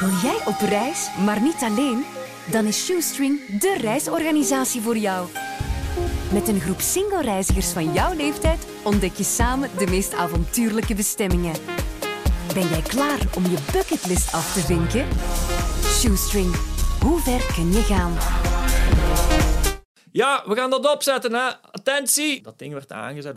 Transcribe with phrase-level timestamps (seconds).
[0.00, 2.04] Wil jij op reis, maar niet alleen?
[2.50, 5.28] Dan is Shoestring de reisorganisatie voor jou.
[6.32, 11.54] Met een groep single-reizigers van jouw leeftijd ontdek je samen de meest avontuurlijke bestemmingen.
[12.54, 15.06] Ben jij klaar om je bucketlist af te vinken?
[15.84, 16.54] Shoestring,
[17.00, 18.16] hoe ver kun je gaan?
[20.12, 21.48] Ja, we gaan dat opzetten, hè.
[21.70, 22.42] Attentie!
[22.42, 23.36] Dat ding werd aangezet.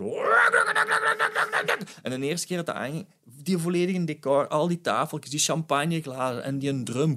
[2.02, 3.08] En de eerste keer dat dat aanging,
[3.44, 7.16] die volledige decor, al die tafeltjes, die champagneglazen en die drum.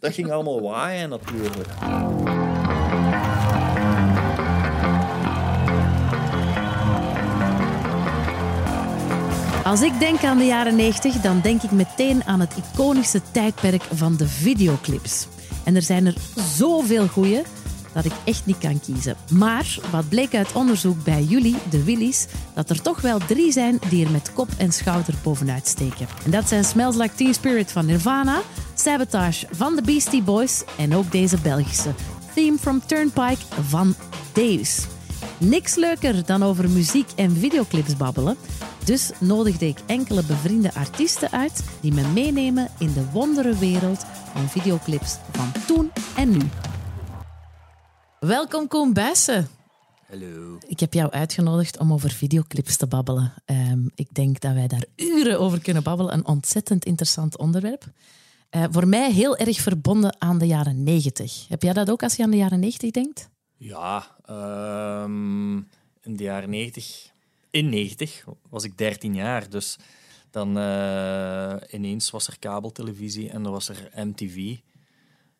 [0.00, 1.68] Dat ging allemaal waaien natuurlijk.
[9.64, 13.82] Als ik denk aan de jaren 90, dan denk ik meteen aan het iconische tijdperk
[13.82, 15.26] van de videoclips.
[15.64, 16.14] En er zijn er
[16.56, 17.42] zoveel goeie
[17.96, 19.16] dat ik echt niet kan kiezen.
[19.30, 23.78] Maar wat bleek uit onderzoek bij jullie, de Willies, dat er toch wel drie zijn
[23.88, 26.06] die er met kop en schouder bovenuit steken.
[26.24, 28.40] En dat zijn Smells Like Teen Spirit van Nirvana,
[28.74, 31.94] Sabotage van de Beastie Boys en ook deze Belgische
[32.34, 33.94] Theme from Turnpike van
[34.32, 34.86] Daves.
[35.38, 38.36] Niks leuker dan over muziek en videoclips babbelen.
[38.84, 44.48] Dus nodigde ik enkele bevriende artiesten uit die me meenemen in de wondere wereld van
[44.48, 46.40] videoclips van toen en nu.
[48.26, 49.48] Welkom Koen Bijssen.
[50.06, 50.58] Hallo.
[50.66, 53.32] Ik heb jou uitgenodigd om over videoclips te babbelen.
[53.44, 56.12] Ehm, ik denk dat wij daar uren over kunnen babbelen.
[56.12, 57.84] Een ontzettend interessant onderwerp.
[58.50, 61.48] Eh, voor mij heel erg verbonden aan de jaren 90.
[61.48, 63.28] Heb jij dat ook als je aan de jaren 90 denkt?
[63.56, 65.56] Ja, ehm,
[66.02, 67.10] in de jaren 90.
[67.50, 69.76] In 90 was ik 13 jaar, dus
[70.30, 74.56] dan eh, ineens was er kabeltelevisie en dan was er MTV.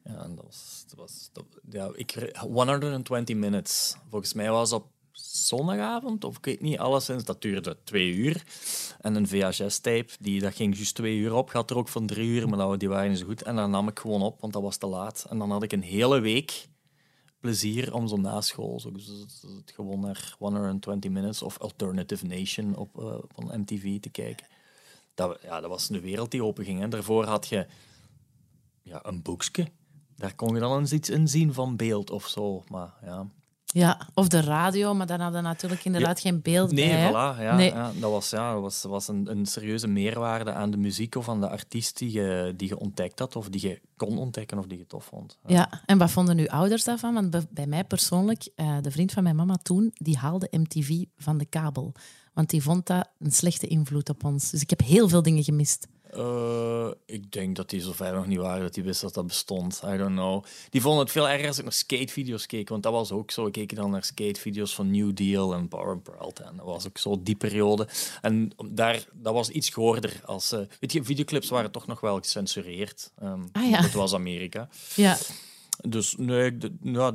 [0.06, 1.30] Ja, en dat was, dat was
[1.70, 3.96] ja, ik, 120 minutes.
[4.10, 8.44] Volgens mij was op zondagavond, of ik weet niet, alleszins, dat duurde twee uur.
[9.00, 12.28] En een VHS-tape, die, dat ging juist twee uur op, gaat er ook van drie
[12.28, 13.42] uur, maar die waren niet zo goed.
[13.42, 15.26] En dan nam ik gewoon op, want dat was te laat.
[15.28, 16.68] En dan had ik een hele week
[17.40, 18.80] plezier om zo na school
[19.64, 24.46] gewoon naar 120 Minutes of Alternative Nation op eh, van MTV te kijken.
[25.14, 26.80] Dat, ja, dat was een wereld die openging.
[26.80, 26.88] Hè.
[26.88, 27.66] Daarvoor had je
[28.82, 29.68] ja, een boekje.
[30.16, 32.64] Daar kon je dan eens iets in zien van beeld of zo.
[32.68, 33.26] Maar ja.
[33.68, 37.08] Ja, of de radio, maar dan hadden we natuurlijk inderdaad geen beeld Nee, bij.
[37.10, 37.40] voilà.
[37.40, 37.70] Ja, Nee.
[37.70, 41.28] ja, dat was, ja, dat was, was een, een serieuze meerwaarde aan de muziek of
[41.28, 44.66] aan de artiest die je, die je ontdekt had, of die je kon ontdekken of
[44.66, 45.38] die je tof vond.
[45.46, 47.14] Ja, en wat vonden uw ouders daarvan?
[47.14, 51.04] Want bij- bij mij persoonlijk, eh, de vriend van mijn mama toen, die haalde MTV
[51.16, 51.92] van de kabel.
[52.34, 54.50] Want die vond dat een slechte invloed op ons.
[54.50, 55.86] Dus ik heb heel veel dingen gemist.
[56.16, 59.82] Eh, ik denk dat die zover nog niet waren dat die wist dat dat bestond.
[59.84, 60.44] I don't know.
[60.70, 63.46] Die vonden het veel erger als ik naar skatevideo's keek, want dat was ook zo.
[63.46, 66.44] Ik keek dan naar skatevideo's van New Deal en Power Peralta.
[66.44, 67.88] En dat was ook zo die periode.
[68.22, 70.20] En daar, dat was iets gehoorder.
[70.24, 73.12] Als, eh, weet je, videoclips waren toch nog wel gecensureerd.
[73.52, 73.80] Ah, ja.
[73.80, 74.68] Dat was Amerika.
[74.94, 75.16] Ja,
[75.80, 77.12] Dus nee, ja,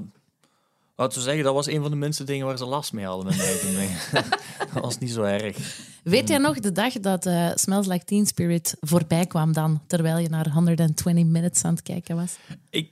[1.01, 3.25] laten we zeggen, dat was een van de minste dingen waar ze last mee hadden
[3.25, 3.37] met
[3.75, 3.89] mij.
[4.73, 5.57] dat was niet zo erg.
[6.03, 10.17] Weet jij nog de dag dat eh, Smells Like Teen Spirit voorbij kwam dan, terwijl
[10.17, 12.37] je naar 120 Minutes aan het kijken was?
[12.69, 12.91] Ik,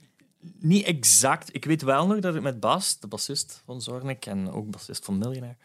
[0.62, 1.54] niet exact.
[1.54, 5.04] Ik weet wel nog dat ik met Bas, de bassist van Zornik en ook bassist
[5.04, 5.56] van Millionaire,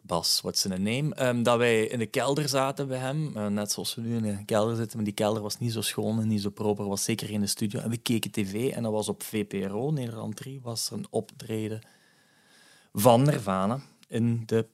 [0.00, 3.36] Bas, what's in a name, ehm, dat wij in de kelder zaten bij hem.
[3.36, 5.80] eh, net zoals we nu in de kelder zitten, maar die kelder was niet zo
[5.80, 7.80] schoon en niet zo proper, was zeker in de studio.
[7.80, 11.80] En we keken tv en dat was op VPRO, Nederland 3, was er een optreden
[12.92, 14.66] van Nirvana in de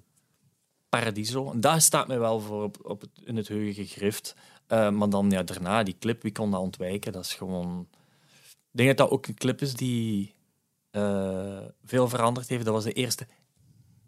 [0.88, 1.52] Paradiso.
[1.56, 4.34] Daar staat mij wel voor op, in het geheugen gegrift.
[4.66, 7.12] Eh, maar dan ja, daarna, die clip, wie kon dat ontwijken?
[7.12, 7.88] Dat is gewoon...
[8.72, 10.34] Denk dat dat ook een clip is die
[10.90, 12.64] eh, veel veranderd heeft.
[12.64, 13.26] Dat was de eerste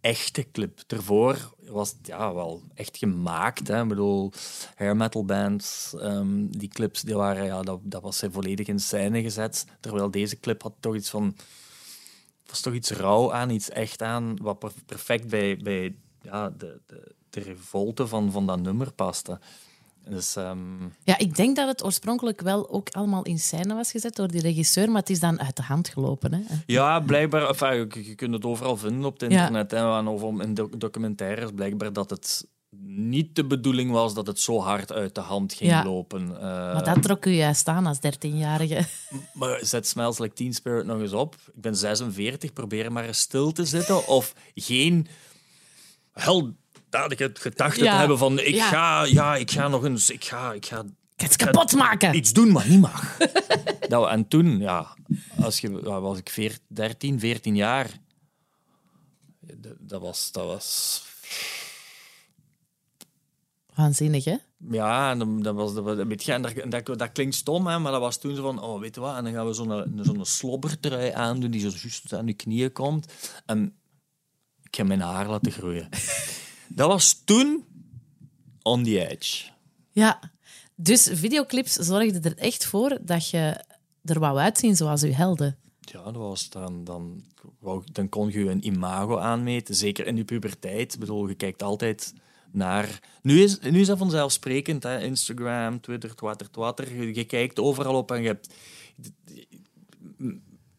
[0.01, 0.81] echte clip.
[0.87, 3.69] Daarvoor was het ja, wel echt gemaakt.
[3.69, 3.83] Hè.
[3.83, 4.33] Ik bedoel,
[4.75, 9.23] hair metal bands, ehm, die clips, die waren, ja, dat, dat was volledig in scène
[9.23, 9.67] gezet.
[9.81, 11.37] Terwijl deze clip had toch iets van...
[12.47, 16.81] was toch iets rauw aan, iets echt aan, wat per- perfect bij, bij ja, de,
[16.87, 19.41] de, de revolte van, van dat nummer paste.
[20.09, 24.16] Dus ehm, Ja, ik denk dat het oorspronkelijk wel ook allemaal in scène was gezet
[24.16, 26.33] door die regisseur, maar het is dan uit de hand gelopen.
[26.34, 26.41] Hè?
[26.66, 27.48] Ja, blijkbaar.
[27.48, 29.72] Enfin, je, je kunt het overal vinden op het internet.
[29.72, 32.47] En om- in doc- documentaires blijkbaar dat het
[32.86, 35.84] niet de bedoeling was dat het zo hard uit de hand ging Ja.
[35.84, 36.36] lopen.
[36.36, 38.84] Eh, Maar dat trok u juist aan als 13-jarige.
[39.33, 41.34] maar zet Smells Like Teen Spirit nog eens op.
[41.54, 44.07] Ik ben 46, probeer maar eens stil te zitten.
[44.07, 45.07] Of geen
[46.99, 47.93] heldadige gedachte Ja.
[47.93, 48.69] te hebben van ik, Ja.
[48.69, 50.11] ga, ja, ik ga nog eens...
[50.11, 50.87] Ik ga, ik ga Ik
[51.17, 52.15] ga het kapot maken.
[52.17, 53.17] iets doen wat niet mag.
[53.89, 54.97] nou, en toen, ja,
[55.41, 57.91] als je, was ik veer, 13, 14 jaar.
[59.41, 61.03] Dat, dat was, dat was.
[63.75, 64.37] Waanzinnig, hè?
[64.71, 66.55] Ja, en dan, dat, was, dat, was- weet je, en dat,
[66.87, 69.17] dat, dat klinkt stom, hè, maar dat was toen zo van, oh, weet je wat,
[69.17, 73.13] en dan gaan we zo'n zo'n slobbertrui aandoen die zo juist aan je knieën komt.
[73.47, 73.77] En
[74.63, 75.89] ik ga mijn haar laten groeien.
[76.69, 77.65] dat was toen
[78.63, 79.51] on the edge.
[79.91, 80.33] Ja.
[80.77, 83.65] Dus videoclips zorgden er echt voor dat je
[84.05, 85.57] er wou uitzien zoals uw helden.
[85.81, 87.25] Ja, dat was dan, dan,
[87.93, 90.95] dan kon je een imago aanmeten, zeker in je puberteit.
[90.95, 92.15] Ik bedoel, je kijkt altijd
[92.51, 93.01] naar...
[93.22, 95.01] Nu is, nu is dat vanzelfsprekend, hè?
[95.01, 96.97] Instagram, Twitter, twatter, twatter.
[96.97, 98.55] Je, je kijkt overal op en je hebt...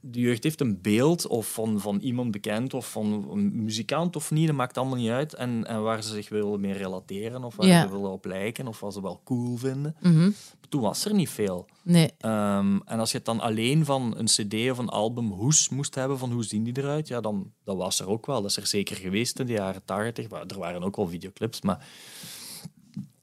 [0.07, 4.31] De jeugd heeft een beeld of van, van iemand bekend of van een muzikant of
[4.31, 5.33] niet, dat maakt allemaal niet uit.
[5.33, 7.81] En, en waar ze zich willen mee relateren of waar Ja.
[7.81, 9.95] ze willen op lijken of wat ze wel cool vinden.
[10.01, 10.29] Mhm.
[10.69, 11.65] Toen was er niet veel.
[11.83, 12.11] Nee.
[12.17, 15.95] Ehm, en als je het dan alleen van een cd of een album Hoes moest
[15.95, 18.41] hebben, van hoe zien die eruit, ja, dan dat was er ook wel.
[18.41, 20.31] Dat is er zeker geweest in de jaren tachtig.
[20.47, 21.87] Er waren ook wel videoclips, maar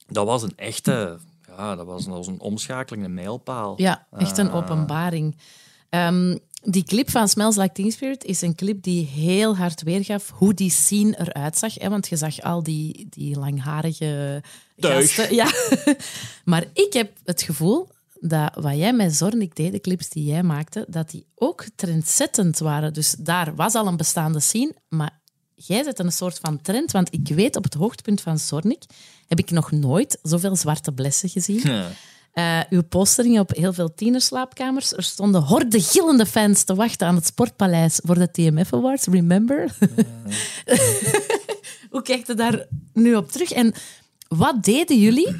[0.06, 1.18] dat was een echte...
[1.56, 3.74] Ja, dat was, dat was een omschakeling, een mijlpaal.
[3.76, 4.56] Ja, echt een Ah.
[4.56, 5.36] openbaring.
[5.88, 10.30] Ehm, die clip van Smells Like Teen Spirit is een clip die heel hard weergaf
[10.30, 11.74] hoe die scene eruit zag.
[11.74, 11.88] Hè?
[11.88, 14.42] Want je zag al die, die langharige
[14.76, 15.34] gasten.
[15.34, 15.52] Ja.
[16.44, 17.88] maar ik heb het gevoel
[18.20, 22.58] dat wat jij met Zornik deed, de clips die jij maakte, dat die ook trendzettend
[22.58, 22.92] waren.
[22.92, 25.20] Dus daar was al een bestaande scene, maar
[25.54, 26.90] jij zet een soort van trend.
[26.90, 28.82] Want ik weet, op het hoogtepunt van Zornik
[29.26, 31.60] heb ik nog nooit zoveel zwarte blessen gezien.
[31.62, 31.90] Ja.
[32.32, 34.92] Eh, uw posteringen op heel veel tienerslaapkamers.
[34.92, 39.06] Er stonden horde gillende fans te wachten aan het Sportpaleis voor de TMF Awards.
[39.06, 39.76] Remember?
[41.90, 43.50] Hoe kijkt je daar nu op terug?
[43.50, 43.74] En
[44.28, 45.36] wat deden jullie,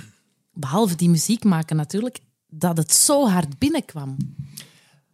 [0.52, 2.18] behalve die muziek maken natuurlijk,
[2.48, 4.16] dat het zo hard binnenkwam?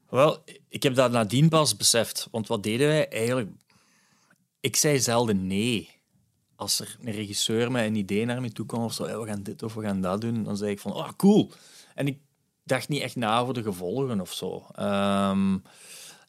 [0.08, 2.28] Wel, ik heb dat nadien pas beseft.
[2.30, 3.50] Want wat deden wij eigenlijk?
[4.60, 5.97] Ik zei zelden nee.
[6.58, 9.26] Als er een regisseur met een idee naar me toe kwam of zo, "Hey, we
[9.26, 11.50] gaan dit of we gaan dat doen, dan zei ik van, oh, cool.
[11.94, 12.19] En ik
[12.64, 14.66] dacht niet echt na voor de gevolgen of zo.
[14.75, 15.58] Ehm,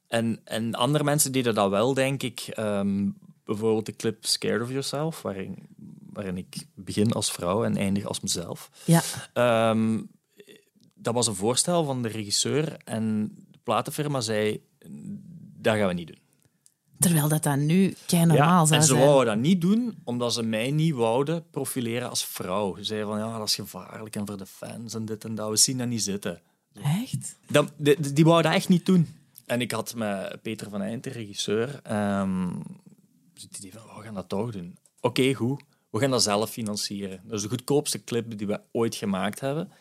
[0.07, 2.39] en, en andere mensen deden dat wel, denk ik.
[2.39, 3.09] Ehm,
[3.45, 5.67] bijvoorbeeld de clip Scared of Yourself, waarin,
[6.13, 8.69] waarin ik begin als vrouw en eindig als mezelf.
[8.85, 9.01] Ja,
[9.33, 10.01] Ehm,
[10.93, 14.63] dat was een voorstel van de regisseur en de platenfirma zei,
[15.61, 16.18] dat gaan we niet doen.
[16.99, 19.05] Terwijl dat dan nu kei normaal zou en ze zijn.
[19.05, 22.75] wouden dat niet doen, omdat ze mij niet wouden profileren als vrouw.
[22.75, 25.49] Ze zeiden van, ja, dat is gevaarlijk en voor de fans en dit en dat.
[25.49, 26.41] We zien dat niet zitten.
[26.83, 27.35] Echt?
[27.47, 29.07] Dat, die, die wouden dat echt niet doen.
[29.45, 31.81] En ik had met Peter van Eind, de regisseur,
[33.33, 34.77] het idee van, we gaan dat toch doen.
[34.99, 35.61] Oké, goed.
[35.89, 37.21] We gaan dat zelf financieren.
[37.23, 39.71] Dat is de goedkoopste clip die we ooit gemaakt hebben.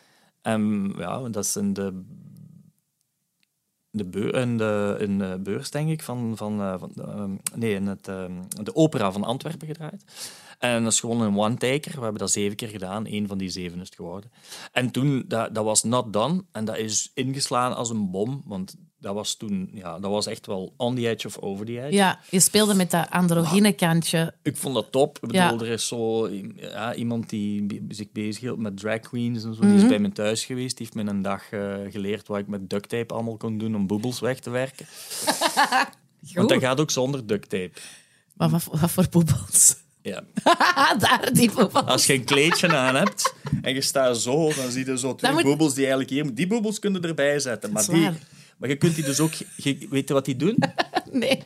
[0.41, 2.03] En ja, dat is in de,
[3.91, 6.37] de, in de, in de beurs, denk ik, van...
[6.37, 8.33] van, eh, van ehm, nee, in het, ehm,
[8.63, 10.03] de opera van Antwerpen gedraaid.
[10.59, 11.91] En dat is gewoon een one-taker.
[11.95, 13.05] We hebben dat zeven keer gedaan.
[13.07, 14.31] Eén van die zeven is het geworden.
[14.71, 16.43] En toen, dat, dat was not done.
[16.51, 18.41] En dat is ingeslaan als een bom.
[18.45, 21.81] Want dat was toen, ja, dat was echt wel on the edge of over the
[21.81, 21.91] edge.
[21.95, 24.33] Ja, je speelde met dat androgyne kantje.
[24.43, 25.17] Ik vond dat top.
[25.21, 25.49] Ik Ja.
[25.51, 29.61] bedoel, er is zo ja, iemand die zich bezighield met drag queens en zo.
[29.61, 29.79] Die Mhm.
[29.83, 30.77] is bij me thuis geweest.
[30.77, 33.75] Die heeft me een dag eh, geleerd wat ik met duct tape allemaal kon doen
[33.75, 34.85] om boebels weg te werken.
[36.33, 37.71] Want dat gaat ook zonder duct tape.
[38.33, 39.75] Maar wat, wat voor boebels?
[40.01, 40.23] Ja.
[40.99, 41.85] Daar, die boebels.
[41.85, 45.31] Als je een kleedje aan hebt en je staat zo, dan zie je zo twee
[45.31, 46.35] moet- boebels die eigenlijk hier...
[46.35, 47.71] Die boebels kunnen erbij zetten.
[47.71, 48.13] Maar, die, waar.
[48.59, 49.33] Maar je kunt die dus ook...
[49.55, 50.57] Je, weet je wat die doen?
[51.11, 51.43] Nee.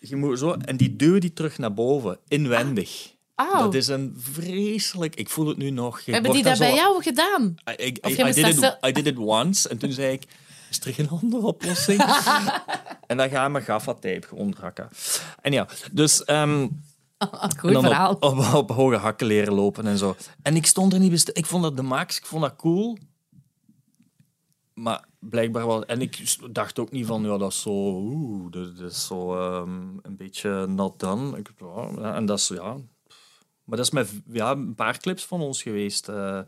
[0.00, 3.14] Je moet zo, en die duwen die terug naar boven, inwendig.
[3.34, 3.62] Auw.
[3.62, 5.14] Dat is een vreselijk...
[5.14, 6.00] Ik voel het nu nog.
[6.00, 7.54] Je Hebben die dat bij jou gedaan?
[7.80, 9.68] I, I, I- I did it, I did it once.
[9.68, 10.22] En toen zei ik,
[10.70, 12.00] is er geen andere oplossing?
[13.06, 14.88] en dan gaan we gaffa-tape gewoon hakken.
[15.40, 16.24] En ja, dus...
[16.24, 16.68] ehm,
[17.58, 18.12] Goed verhaal.
[18.12, 20.16] Op, op, op hoge hakken leren lopen en zo.
[20.42, 21.30] En ik stond er niet best.
[21.32, 22.98] Ik vond dat de max, ik vond dat cool.
[24.74, 25.84] Maar blijkbaar wel.
[25.84, 27.70] En ik dacht ook niet van, ja, dat is zo.
[27.70, 31.38] Oeh, dat dat is zo ehm, een beetje not done.
[31.38, 31.50] Ik,
[31.98, 32.76] ja, en dat is, ja.
[33.64, 36.08] Maar dat is met ja, een paar clips van ons geweest.
[36.08, 36.40] eh.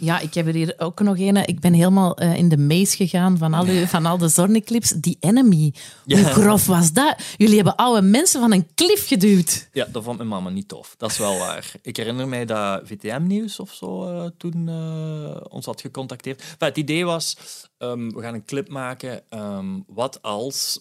[0.00, 1.36] Ja, ik heb er hier ook nog een.
[1.36, 4.88] Ik ben helemaal eh, in de maze gegaan van al, uw, van al de Zorni-clips.
[4.88, 5.74] Die Enemy.
[6.04, 7.22] Hoe grof was dat?
[7.36, 9.68] Jullie hebben oude mensen van een klif geduwd.
[9.72, 10.94] Ja, dat vond mijn mama niet tof.
[10.98, 11.72] Dat is wel waar.
[11.82, 16.40] Ik herinner mij dat VTM-nieuws of zo eh, toen eh, ons had gecontacteerd.
[16.40, 17.36] Enfin, het idee was,
[17.78, 19.22] ehm, we gaan een clip maken.
[19.28, 20.80] ehm, wat als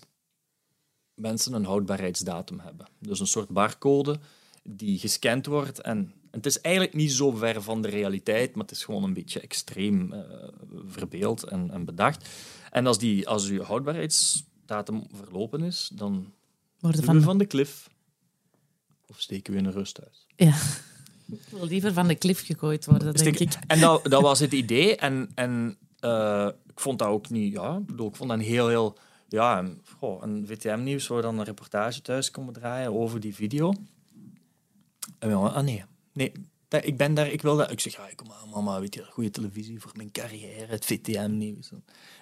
[1.13, 2.87] mensen een houdbaarheidsdatum hebben?
[2.99, 4.19] Dus een soort barcode
[4.63, 5.81] die gescand wordt.
[5.81, 9.13] En het is eigenlijk niet zo ver van de realiteit, maar het is gewoon een
[9.13, 10.21] beetje extreem eh,
[10.85, 12.29] verbeeld en, en bedacht.
[12.71, 16.33] En als, die, als uw houdbaarheidsdatum verlopen is, dan
[16.79, 17.21] Worden van...
[17.21, 17.89] van de klif.
[19.07, 20.25] Of steken we in een rusthuis.
[20.35, 20.55] Ja.
[21.31, 23.57] Ik wil liever van de klif gegooid worden, denk ik.
[23.67, 24.95] En dat, dat was het idee.
[24.95, 27.53] En, en uh, ik vond dat ook niet...
[27.53, 28.97] Ja, ik, bedoel, ik vond dat een heel, heel...
[29.27, 33.73] Ja, goh, een VTM-nieuws waar dan een reportage thuis komen draaien over die video.
[35.19, 35.83] En we ah nee,
[36.19, 36.31] nee,
[36.67, 37.71] dat, ik ben daar, ik wil dat.
[37.71, 41.71] Ik zeg, ja, kom maar, mama, weet je, goede televisie voor mijn carrière, het VTM-nieuws.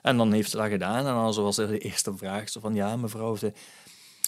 [0.01, 0.97] En dan heeft ze dat gedaan.
[0.97, 3.47] En dan was er de eerste vraag, zo van, ja, mevrouw, ze,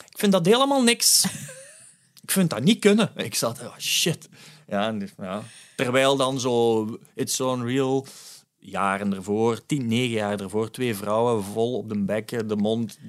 [0.09, 1.23] ik vind dat helemaal niks.
[2.25, 3.11] ik vind dat niet kunnen.
[3.15, 4.29] Ik zat, oh, shit.
[4.67, 5.43] Ja, ja.
[5.75, 6.85] Terwijl dan zo,
[7.15, 8.05] It's So Unreal,
[8.59, 12.99] jaren ervoor, tien, negen jaar ervoor, twee vrouwen vol op de bekken, de mond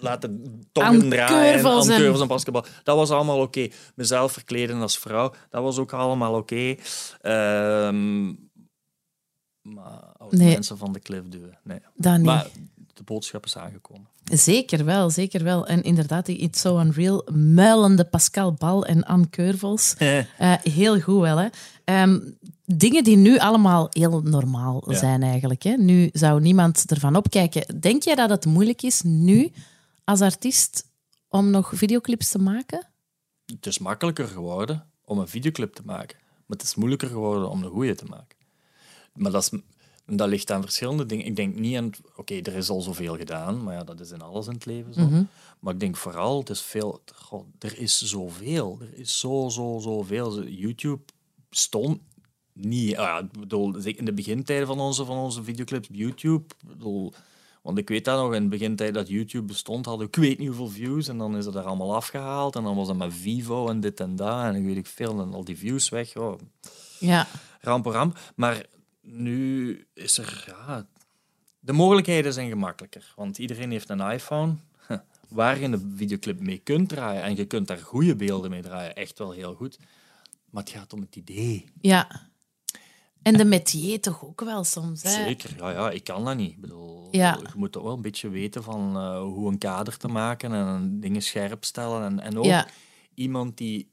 [0.00, 2.64] laten tongen draaien, curvels en basketbal.
[2.82, 3.68] Dat was allemaal oké.
[3.94, 6.74] Mezelf verkleden als vrouw, dat was ook allemaal oké.
[7.20, 8.26] Ehm,
[9.62, 10.52] maar nee.
[10.52, 11.80] mensen van de cliff duwen, nee.
[11.94, 12.24] Dat niet.
[12.24, 12.46] Maar
[12.94, 14.08] de boodschap is aangekomen.
[14.24, 15.66] Zeker wel, zeker wel.
[15.66, 19.94] En inderdaad, die It's So Unreal, muilende Pascal Bal en Anne Keurvels.
[19.98, 20.22] uh,
[20.78, 21.48] heel goed wel, hè.
[21.84, 22.18] Ehm,
[22.64, 25.62] dingen die nu allemaal heel normaal zijn eigenlijk.
[25.62, 25.76] Hè.
[25.76, 27.80] Nu zou niemand ervan opkijken.
[27.80, 29.50] Denk jij dat het moeilijk is nu
[30.08, 30.90] als artiest
[31.28, 32.86] om nog videoclips te maken?
[33.46, 36.18] Het is makkelijker geworden om een videoclip te maken.
[36.20, 38.36] Maar het is moeilijker geworden om een goede te maken.
[39.14, 39.60] Maar dat, is,
[40.06, 41.26] dat ligt aan verschillende dingen.
[41.26, 41.90] Ik denk niet aan...
[42.16, 44.94] Oké, er is al zoveel gedaan, maar ja, dat is in alles in het leven
[44.94, 45.00] zo.
[45.00, 45.22] Mhm.
[45.58, 47.02] Maar ik denk vooral, het is veel...
[47.14, 48.78] God, er is zoveel.
[48.80, 50.44] Er is zo, zo, zoveel.
[50.44, 51.02] YouTube
[51.50, 52.00] stond
[52.52, 52.96] niet...
[52.96, 56.54] Ah, ik bedoel, in de begintijden van onze, van onze videoclips, YouTube...
[56.66, 57.12] bedoel,
[57.68, 60.46] want ik weet dat nog, in het begintijd dat YouTube bestond, hadden ik weet niet
[60.46, 61.08] hoeveel views.
[61.08, 62.56] En dan is het er allemaal afgehaald.
[62.56, 64.44] En dan was het met Vivo en dit en dat.
[64.44, 65.20] En ik weet ik veel.
[65.20, 66.16] En al die views weg.
[66.16, 66.38] Oh.
[66.98, 67.26] Ja.
[67.60, 68.18] Ramp ramp.
[68.36, 68.66] Maar
[69.00, 70.44] nu is er...
[70.46, 70.86] Ja,
[71.60, 73.12] de mogelijkheden zijn gemakkelijker.
[73.16, 74.54] Want iedereen heeft een iPhone
[75.28, 77.22] waar je een videoclip mee kunt draaien.
[77.22, 78.94] En je kunt daar goede beelden mee draaien.
[78.94, 79.78] Echt wel heel goed.
[80.50, 81.70] Maar het gaat om het idee.
[81.80, 82.28] Ja.
[83.22, 85.02] En de métier toch ook wel soms.
[85.02, 85.10] Hè?
[85.10, 86.50] Zeker, ja, ja, ik kan dat niet.
[86.50, 87.38] Ik bedoel, ja.
[87.42, 91.00] Je moet toch wel een beetje weten van uh, hoe een kader te maken en
[91.00, 92.02] dingen scherp stellen.
[92.02, 92.64] En, en ook
[93.14, 93.90] iemand die.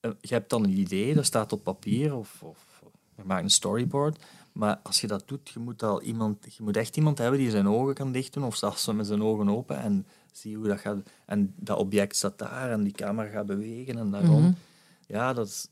[0.00, 2.82] Uh, je hebt dan een idee, dat staat op papier of, of
[3.16, 4.24] je maakt een storyboard.
[4.52, 7.50] Maar als je dat doet, je moet, al iemand, je moet echt iemand hebben die
[7.50, 10.98] zijn ogen kan dichten of zelfs met zijn ogen open en zie hoe dat gaat.
[11.26, 14.42] En dat object staat daar en die camera gaat bewegen en daarom.
[14.42, 14.56] Mm
[15.06, 15.68] ja, dat is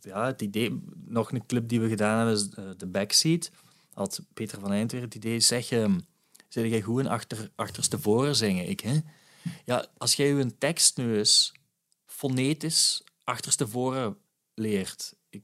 [0.00, 0.82] ja, het idee.
[1.06, 3.50] Nog een clip die we gedaan hebben is uh, de backseat.
[3.92, 6.00] Had Peter van Eind weer het idee, zeg, um,
[6.48, 8.68] zeg jij goed achter, achterstevoren zingen?
[8.68, 8.98] Ik, hè?
[9.64, 11.52] Ja, als jij je een tekst nu eens
[12.04, 14.16] fonetisch achterstevoren
[14.54, 15.42] leert, ik,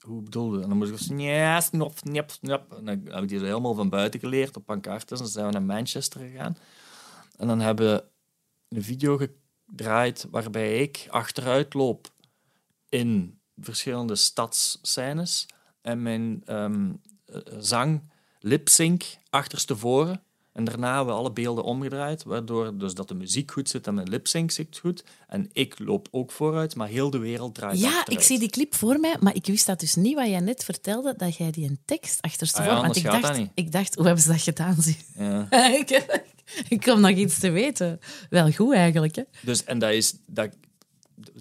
[0.00, 2.72] hoe bedoelde En dan moest ik zeggen, ja, snap, snap.
[2.72, 5.18] En dan heb ik die zo helemaal van buiten geleerd op pancartes.
[5.18, 6.56] En dan zijn we naar Manchester gegaan.
[7.36, 8.04] En dan hebben we
[8.68, 12.12] een video gedraaid waarbij ik achteruit loop
[12.88, 15.46] in verschillende stadsscènes.
[15.80, 17.00] En mijn um,
[17.58, 20.22] zang lip-sync achterstevoren.
[20.56, 23.94] En daarna hebben we alle beelden omgedraaid, waardoor dus dat de muziek goed zit en
[23.94, 25.04] mijn lip-sync zit goed.
[25.28, 28.20] En ik loop ook vooruit, maar heel de wereld draait Ja, achteruit.
[28.20, 30.64] ik zie die clip voor mij, maar ik wist dat dus niet wat jij net
[30.64, 32.76] vertelde, dat jij die een tekst achterstevoren...
[32.76, 34.76] Ah ja, want ik dacht, ik dacht, hoe hebben ze dat gedaan?
[35.18, 35.48] Ja.
[36.74, 38.00] ik kom nog iets te weten.
[38.30, 39.22] Wel goed eigenlijk, hè?
[39.42, 40.14] Dus, en dat is...
[40.26, 40.50] Dat,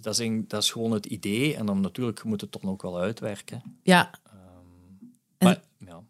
[0.01, 1.55] dat is, dat is gewoon het idee.
[1.55, 3.79] En dan natuurlijk moet het toch ook wel uitwerken.
[3.83, 4.11] Ja.
[4.27, 6.03] Um, maar, ja.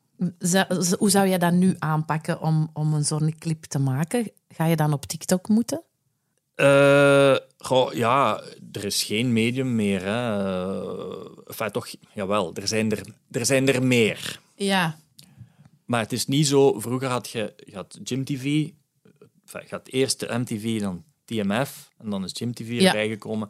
[0.98, 4.32] Hoe zou je dat nu aanpakken om, om een zonneclip te maken?
[4.50, 5.84] Ga je dan op TikTok moeten?
[6.56, 10.02] Uh, goh, ja, er is geen medium meer.
[10.04, 10.44] Hè.
[10.92, 14.40] Uh, enfin, toch, jawel, er zijn er, er zijn er meer.
[14.56, 15.00] Ja.
[15.86, 16.80] Maar het is niet zo...
[16.80, 18.74] Vroeger had je, je had enfin,
[19.44, 22.88] je had eerst de MTV, dan TMF en dan is Gym TV ja.
[22.88, 23.50] erbij gekomen.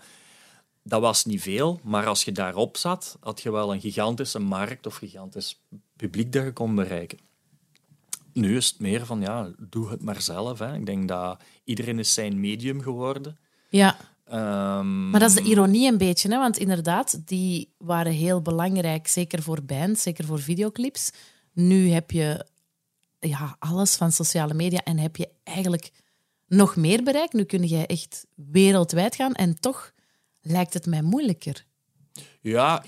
[0.87, 4.85] Dat was niet veel, maar als je daarop zat, had je wel een gigantische markt
[4.85, 5.61] of gigantisch
[5.95, 7.17] publiek dat je kon bereiken.
[8.33, 10.59] Nu is het meer van, ja, doe het maar zelf.
[10.59, 10.75] Hè.
[10.75, 13.37] Ik denk dat iedereen is zijn medium geworden.
[13.69, 13.97] Ja.
[14.33, 16.37] Um, maar dat is de ironie een beetje, hè?
[16.37, 21.11] want inderdaad, die waren heel belangrijk, zeker voor bands, zeker voor videoclips.
[21.53, 22.45] Nu heb je
[23.19, 25.91] ja, alles van sociale media en heb je eigenlijk
[26.47, 27.33] nog meer bereik.
[27.33, 29.93] Nu kun je echt wereldwijd gaan en toch
[30.45, 31.65] lijkt het mij moeilijker.
[32.41, 32.83] Ja,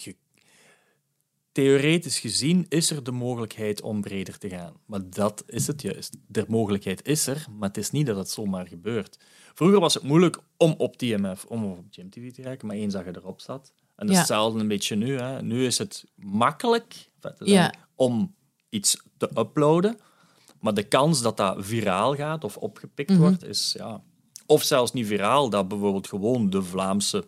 [1.52, 4.74] theoretisch gezien is er de mogelijkheid om breder te gaan.
[4.86, 6.18] Maar dat is het juist.
[6.28, 9.20] De mogelijkheid is er, maar het is niet dat het zomaar gebeurt.
[9.54, 12.94] Vroeger was het moeilijk om op TMF, om op Gym TV te raken, maar eens
[12.94, 13.74] dat je erop zat.
[13.96, 15.18] En dat is hetzelfde een beetje nu.
[15.18, 15.42] Hè.
[15.42, 17.10] Nu is het makkelijk
[17.96, 18.36] om
[18.70, 20.00] iets te uploaden,
[20.60, 23.20] maar de kans dat dat viraal gaat of opgepikt mhm.
[23.20, 24.04] wordt, is ja.
[24.46, 27.28] Of zelfs niet viraal, dat bijvoorbeeld gewoon de Vlaamse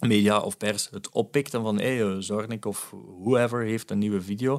[0.00, 4.22] media of pers het oppikt en van hey, uh, Zornik of whoever heeft een nieuwe
[4.22, 4.58] video.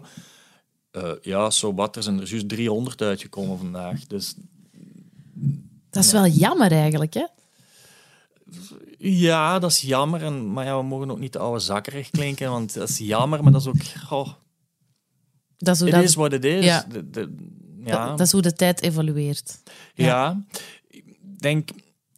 [0.91, 4.07] Uh, ja, zo wat, er zijn er juist 300 uitgekomen vandaag.
[4.07, 4.35] Dus,
[5.89, 7.25] dat is wel jammer eigenlijk, hè?
[8.97, 10.23] Ja, dat is jammer.
[10.23, 13.43] En, maar ja, we mogen ook niet de oude zakkerig klinken, want dat is jammer,
[13.43, 14.29] maar dat is ook...
[15.57, 16.03] Dat is het dat...
[16.03, 16.65] is wat het is.
[16.65, 16.85] Ja.
[16.89, 17.35] De, de,
[17.83, 18.07] ja.
[18.07, 19.59] Dat, dat is hoe de tijd evolueert.
[19.93, 20.05] Ja.
[20.05, 20.43] ja.
[20.87, 21.69] Ik denk,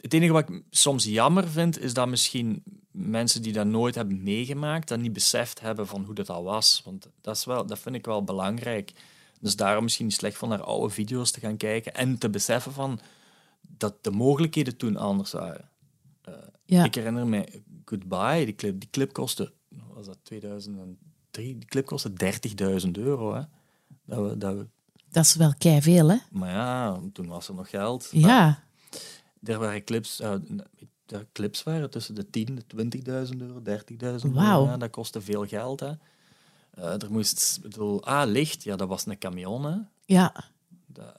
[0.03, 4.23] het enige wat ik soms jammer vind, is dat misschien mensen die dat nooit hebben
[4.23, 6.81] meegemaakt, dat niet beseft hebben van hoe dat al was.
[6.85, 8.91] Want dat, is wel, dat vind ik wel belangrijk.
[9.39, 12.71] Dus daarom misschien niet slecht van naar oude video's te gaan kijken en te beseffen
[12.71, 12.99] van
[13.61, 15.69] dat de mogelijkheden toen anders waren.
[16.29, 16.83] Uh, ja.
[16.83, 19.53] Ik herinner me Goodbye, die clip, die clip kostte,
[19.93, 20.97] was dat 2003?
[21.31, 22.11] Die clip kostte
[22.85, 23.33] 30.000 euro.
[23.33, 23.41] Hè?
[24.05, 24.67] Dat, we, dat, we...
[25.09, 26.17] dat is wel kei veel, hè?
[26.31, 28.09] Maar ja, toen was er nog geld.
[28.11, 28.63] Ja.
[29.43, 30.33] Er waren clips, uh,
[31.05, 32.87] de clips waren tussen de 10.000 de
[33.31, 34.43] 20.000 euro, 30.000 Wow.
[34.43, 34.65] euro.
[34.65, 35.79] Ja, dat kostte veel geld.
[35.79, 35.91] Hè.
[36.79, 39.63] Uh, er moest, bedoel, ah, licht, ja, dat was een camion.
[39.65, 39.75] Hè.
[40.05, 40.33] Ja.
[40.85, 41.15] Dat,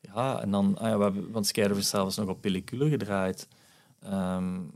[0.00, 3.48] ja, en dan, ah, ja, we hebben, want Skydive is zelfs nog op pellicule gedraaid.
[4.04, 4.70] Um,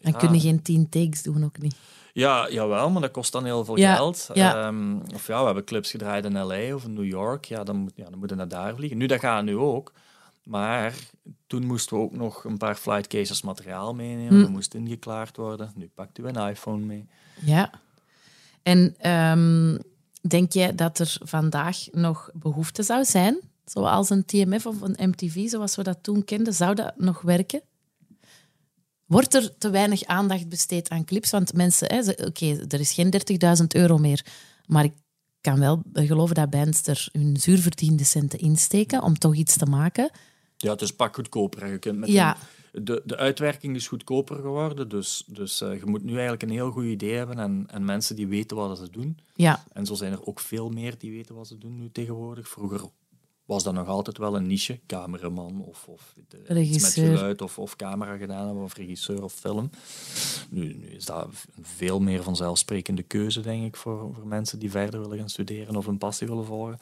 [0.00, 0.18] en ja.
[0.18, 1.76] kunnen geen tien takes doen ook niet.
[2.12, 4.28] Ja, jawel, maar dat kost dan heel veel Ja, geld.
[4.32, 4.66] ja.
[4.66, 7.44] Um, of ja, we hebben clips gedraaid in LA of in New York.
[7.44, 8.98] Ja, dan, moet, ja, dan moeten we naar daar vliegen.
[8.98, 9.92] Nu, dat gaat nu ook.
[10.50, 10.94] Maar
[11.46, 14.34] toen moesten we ook nog een paar flight cases materiaal meenemen.
[14.34, 14.40] Hm.
[14.40, 15.72] Dat moest ingeklaard worden.
[15.74, 17.06] Nu pakt u een iPhone mee.
[17.44, 17.70] Ja.
[18.62, 19.78] En um,
[20.20, 23.40] denk jij dat er vandaag nog behoefte zou zijn?
[23.64, 26.54] Zoals een TMF of een MTV, zoals we dat toen kenden.
[26.54, 27.62] Zou dat nog werken?
[29.06, 31.30] Wordt er te weinig aandacht besteed aan clips?
[31.30, 33.12] Want mensen, oké, er is geen
[33.60, 34.26] 30.000 euro meer.
[34.66, 34.94] Maar ik
[35.40, 40.10] kan wel geloven dat bands er hun zuurverdiende centen insteken om toch iets te maken.
[40.62, 41.66] Ja, het is pak goedkoper.
[41.66, 42.36] Je kunt met Ja.
[42.36, 44.88] een- de, de uitwerking is goedkoper geworden.
[44.88, 48.16] Dus, dus eh, je moet nu eigenlijk een heel goed idee hebben en, en mensen
[48.16, 49.18] die weten wat ze doen.
[49.34, 52.48] Ja, En zo zijn er ook veel meer die weten wat ze doen nu tegenwoordig.
[52.48, 52.80] Vroeger
[53.44, 54.80] was dat nog altijd wel een niche.
[54.86, 59.32] Cameraman of, of de, iets met geluid of, of camera gedaan hebben of regisseur of
[59.32, 59.70] film.
[60.50, 61.24] Nu, nu is dat
[61.56, 65.76] een veel meer vanzelfsprekende keuze, denk ik, voor, voor mensen die verder willen gaan studeren
[65.76, 66.78] of een passie willen volgen.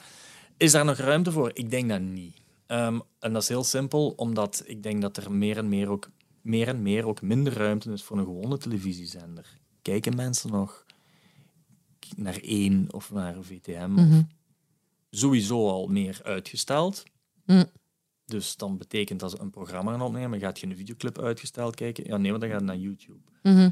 [0.57, 1.51] Is daar nog ruimte voor?
[1.55, 2.37] Ik denk dat niet.
[2.69, 6.11] Ehm, en dat is heel simpel, omdat ik denk dat er meer en meer ook,
[6.43, 9.59] meer en meer ook minder ruimte is voor een gewone televisiezender.
[9.83, 10.85] Kijken mensen nog
[12.17, 13.91] naar één of naar een VTM?
[13.99, 14.25] Of
[15.11, 17.03] sowieso al meer uitgesteld.
[17.45, 17.65] Mm.
[18.25, 22.05] Dus dan betekent dat ze een programma gaan opnemen, gaat je een videoclip uitgesteld kijken?
[22.05, 23.21] Ja, nee, maar dan gaat het naar YouTube.
[23.43, 23.71] Mhm.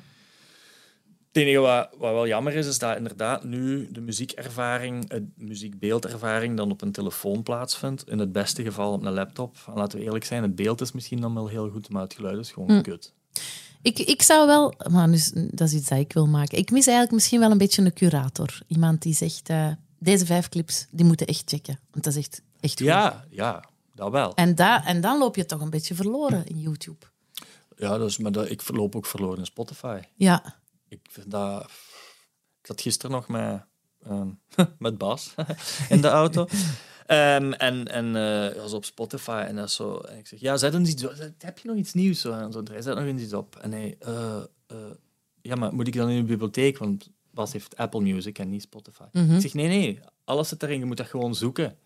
[1.36, 6.56] Het enige wat, wat wel jammer is, is dat inderdaad nu de muziekervaring, de muziekbeeldervaring
[6.56, 8.08] dan op een telefoon plaatsvindt.
[8.08, 9.56] In het beste geval op een laptop.
[9.66, 12.14] En laten we eerlijk zijn, het beeld is misschien dan wel heel goed, maar het
[12.14, 12.82] geluid is gewoon Hm.
[12.82, 13.12] kut.
[13.82, 16.58] Ik, ik zou wel, maar dus, dat is iets dat ik wil maken.
[16.58, 18.60] Ik mis eigenlijk misschien wel een beetje een curator.
[18.66, 19.68] Iemand die zegt, eh,
[19.98, 21.78] deze vijf clips, die moeten echt checken.
[21.90, 22.86] Want dat is echt, echt goed.
[22.86, 24.34] Ja, ja, dat wel.
[24.34, 27.06] En, da, en dan loop je toch een beetje verloren in YouTube.
[27.76, 30.00] Ja, dus, maar dat, ik verloop ook verloren in Spotify.
[30.14, 30.54] Ja,
[30.88, 31.62] Ik vind dat...
[32.60, 33.64] Ik zat gisteren nog met,
[34.02, 34.28] ehm,
[34.78, 35.34] met Bas
[35.88, 36.46] in de auto.
[37.06, 39.96] Ehm, en en eh was op Spotify en dat zo.
[39.96, 41.14] En ik zeg, ja, zet eens iets op.
[41.38, 42.20] Heb je nog iets nieuws?
[42.20, 43.56] Zo, en zo, zet nog eens iets op.
[43.56, 44.76] En hij, eh, eh,
[45.42, 46.78] ja, maar moet ik dan in de bibliotheek?
[46.78, 49.04] Want Bas heeft Apple Music en niet Spotify.
[49.12, 49.34] Mhm.
[49.34, 50.78] Ik zeg, nee, nee, alles zit erin.
[50.78, 51.78] Je moet dat gewoon zoeken.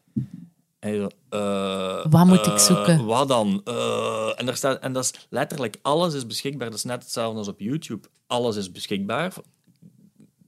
[0.81, 3.05] En eh, Wat moet ik eh, zoeken?
[3.05, 3.61] Wat dan?
[3.65, 6.69] Eh, en, daar staat, en dat is letterlijk, alles is beschikbaar.
[6.71, 8.09] Dat is net hetzelfde als op YouTube.
[8.27, 9.35] Alles is beschikbaar.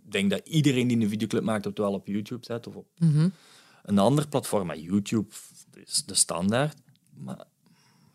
[0.05, 2.87] Ik denk dat iedereen die een videoclip maakt, het wel op YouTube zet of op
[2.99, 3.29] Mhm.
[3.83, 4.67] een ander platform.
[4.67, 5.29] Maar YouTube
[5.85, 6.77] is de standaard.
[7.15, 7.45] Maar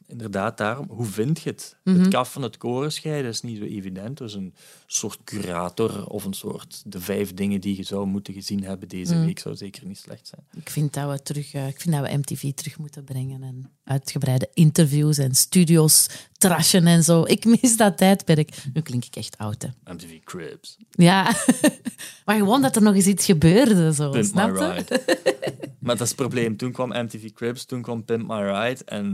[0.07, 1.75] inderdaad, daarom, hoe vind je het?
[1.83, 1.99] Mhm.
[1.99, 4.17] Het kaf van het koren scheiden is niet zo evident.
[4.17, 4.53] Dus een
[4.85, 9.15] soort curator of een soort de vijf dingen die je zou moeten gezien hebben deze
[9.15, 9.25] Mhm.
[9.25, 10.41] week zou zeker niet slecht zijn.
[10.63, 13.43] ik vind, dat we terug, eh, ik vind dat we MTV terug moeten brengen.
[13.43, 17.23] En uitgebreide interviews en studio's trashen en zo.
[17.23, 18.49] Ik mis dat tijdperk.
[18.73, 19.93] Nu klink ik echt oud, hè.
[19.93, 21.23] MTV Cribs, Ja,
[22.25, 23.93] maar gewoon dat er nog eens iets gebeurde.
[23.93, 25.35] Zo, Pimp snap je?
[25.87, 26.57] Maar dat is het probleem.
[26.57, 29.05] Toen kwam MTV Cribs, toen kwam Pimp My Ride en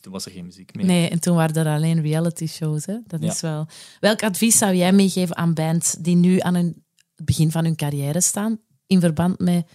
[0.00, 0.86] toen was er geen muziek meer.
[0.86, 2.86] Nee, en toen waren er alleen reality shows.
[2.86, 2.98] Hè?
[3.06, 3.30] Dat Ja.
[3.32, 3.68] is wel...
[4.00, 6.84] Welk advies zou jij meegeven aan bands die nu aan hun,
[7.16, 9.66] het begin van hun carrière staan, in verband met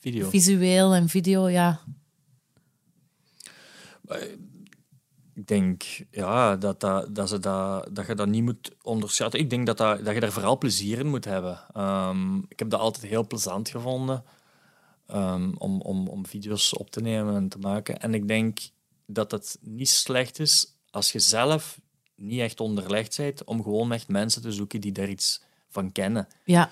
[0.00, 0.28] Video.
[0.30, 1.48] visueel en video?
[1.48, 1.80] Ja,
[5.34, 9.40] Ik denk ja, dat, dat, dat, ze dat, dat je dat niet moet onderschatten.
[9.40, 11.60] Ik denk dat, dat, dat je daar vooral plezier in moet hebben.
[11.72, 14.24] Ehm, ik heb dat altijd heel plezant gevonden
[15.06, 18.00] ehm, om, om, om video's op te nemen en te maken.
[18.00, 18.58] En ik denk
[19.06, 21.80] dat het niet slecht is als je zelf
[22.14, 26.28] niet echt onderlegd bent, om gewoon echt mensen te zoeken die daar iets van kennen.
[26.44, 26.70] Ja,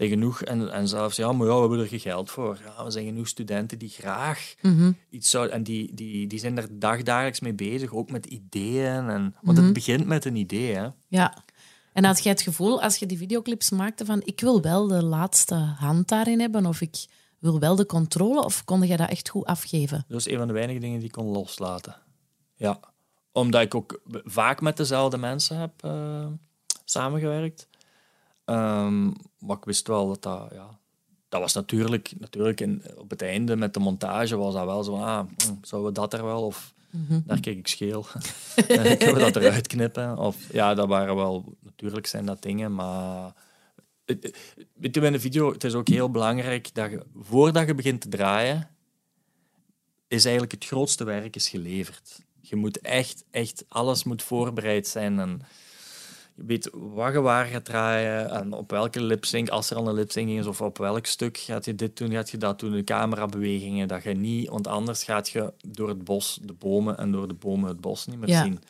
[0.00, 2.58] zijn genoeg, en, en zelfs, ja, maar ja, we hebben er geen geld voor.
[2.64, 4.92] Ja, er zijn genoeg studenten die graag Mhm.
[5.10, 5.54] iets zouden...
[5.54, 9.08] En die, die, die zijn er dagdagelijks mee bezig, ook met ideeën.
[9.08, 10.88] En, want het begint met een idee, hè.
[11.08, 11.44] ja.
[11.92, 15.04] En had jij het gevoel, als je die videoclips maakte, van ik wil wel de
[15.04, 17.06] laatste hand daarin hebben, of ik
[17.40, 20.04] wil wel de controle, of kon je dat echt goed afgeven?
[20.08, 21.96] Dat is een van de weinige dingen die ik kon loslaten.
[22.54, 22.80] Ja.
[23.32, 26.26] Omdat ik ook vaak met dezelfde mensen heb eh,
[26.84, 27.68] samengewerkt.
[28.44, 29.04] Ehm,
[29.38, 30.48] maar ik wist wel dat dat...
[30.52, 30.78] Ja,
[31.28, 32.12] dat was natuurlijk...
[32.18, 34.94] Natuurlijk in, op het einde met de montage was dat wel zo...
[34.94, 36.44] Ah, hm, zouden we dat er wel?
[36.44, 36.74] Of
[37.24, 38.06] daar keek ik scheel.
[38.66, 40.18] Kunnen we dat eruit knippen?
[40.18, 41.54] Of, ja, dat waren wel...
[41.60, 43.32] Natuurlijk zijn dat dingen, maar...
[44.74, 48.00] Weet je, bij een video, het is ook heel belangrijk dat je, voordat je begint
[48.00, 48.68] te draaien,
[50.08, 52.18] is eigenlijk het grootste werk is geleverd.
[52.40, 55.42] Je moet echt, echt, alles moet voorbereid zijn en
[56.34, 59.94] je weet wat je waar gaat draaien en op welke lipsync, als er al een
[59.94, 62.84] lipsync is, of op welk stuk gaat je dit doen, gaat je dat doen, de
[62.84, 67.28] camerabewegingen, dat je niet, want anders gaat je door het bos de bomen en door
[67.28, 68.42] de bomen het bos niet meer Ja.
[68.42, 68.60] zien.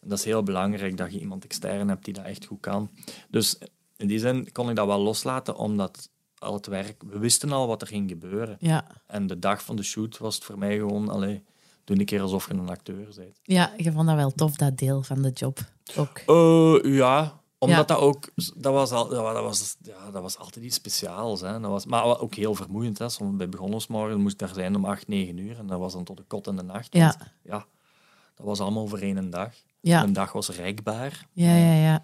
[0.00, 2.90] En dat is heel belangrijk dat je iemand extern hebt die dat echt goed kan.
[3.28, 3.58] Dus
[3.98, 6.08] in die zin kon ik dat wel loslaten, omdat
[6.38, 8.56] al het werk, we wisten al wat er ging gebeuren.
[8.60, 11.44] Ja, En de dag van de shoot was het voor mij gewoon, allee,
[11.84, 13.38] doe een keer alsof je een acteur bent.
[13.42, 15.58] ja je vond dat wel tof, dat deel van de job.
[15.96, 16.18] Ook.
[16.26, 17.84] Eh, ja, omdat Ja.
[17.84, 21.40] dat ook, dat was, al, dat was, dat was, ja, dat was altijd iets speciaals.
[21.40, 21.60] Hè.
[21.60, 22.98] Dat was, maar ook heel vermoeiend.
[22.98, 23.08] Hè.
[23.08, 25.58] Soms bij begonnersmorgen moest ik daar zijn om 8, 9 uur.
[25.58, 26.94] En dat was dan tot de kot in de nacht.
[26.94, 27.04] Ja.
[27.06, 27.66] Want, ja,
[28.34, 29.52] dat was allemaal voor één dag.
[29.80, 31.26] Ja, Een dag was rekbaar.
[31.32, 31.72] ja, ja.
[31.74, 32.02] ja.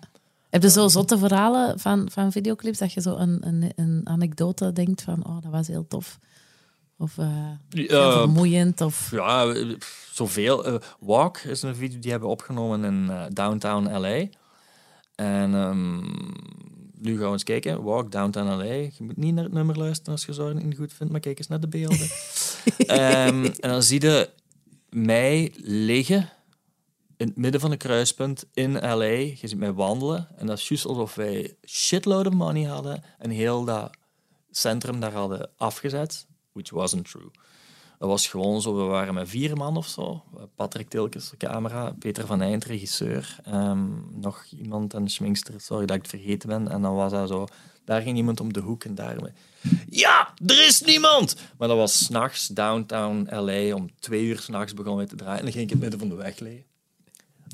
[0.54, 4.72] Heb je zo zotte verhalen van, van videoclips, dat je zo een, een, een anekdote
[4.72, 6.18] denkt van, oh, dat was heel tof?
[6.98, 7.26] Of eh,
[7.68, 8.80] heel Eh, vermoeiend?
[8.80, 9.10] Of...
[9.10, 9.76] Ja, eh,
[10.12, 10.64] zoveel.
[10.64, 14.26] Eh, Walk is een video die hebben opgenomen in downtown LA.
[15.14, 16.00] En ehm,
[16.98, 17.82] nu gaan we eens kijken.
[17.82, 18.64] Walk downtown LA.
[18.72, 21.38] Je moet niet naar het nummer luisteren als je zo niet goed vindt, maar kijk
[21.38, 22.08] eens naar de beelden.
[22.76, 24.30] Ehm, en dan zie je
[24.90, 26.28] mij liggen
[27.16, 29.04] in het midden van een kruispunt in LA.
[29.04, 30.28] Je ziet mij wandelen.
[30.36, 33.90] En dat is juist alsof wij shitload of money hadden en heel dat
[34.50, 36.26] centrum daar hadden afgezet.
[36.52, 37.30] Which wasn't true.
[37.98, 40.22] Dat was gewoon zo, we waren met vier man of zo.
[40.56, 45.96] Patrick Tilkes, de camera, Peter van Eind, regisseur, ehm, nog iemand en schminkster, sorry dat
[45.96, 46.68] ik het vergeten ben.
[46.68, 47.46] En dan was dat zo,
[47.84, 49.16] daar ging iemand om de hoek en daar...
[49.88, 51.36] Ja, er is niemand!
[51.58, 55.38] Maar dat was s'nachts, downtown LA, om twee uur s'nachts begonnen we te draaien.
[55.38, 56.73] En dan ging ik in het midden van de weg liggen.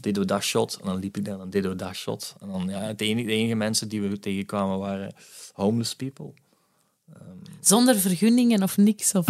[0.00, 2.34] We dat shot, en dan liep ik daar, dan we dat shot.
[2.40, 5.14] En dan, ja, enige, de enige mensen die we tegenkwamen waren
[5.52, 6.32] homeless people.
[7.60, 9.14] Zonder vergunningen of niks?
[9.14, 9.26] Of...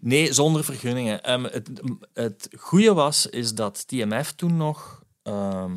[0.00, 1.22] Nee, zonder vergunningen.
[1.22, 1.70] Ehm, het,
[2.14, 5.72] het goede was, is dat TMF toen nog ehm,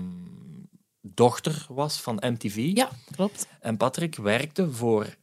[1.01, 2.71] dochter was van MTV.
[2.73, 3.47] Ja, klopt.
[3.59, 5.15] En Patrick werkte voor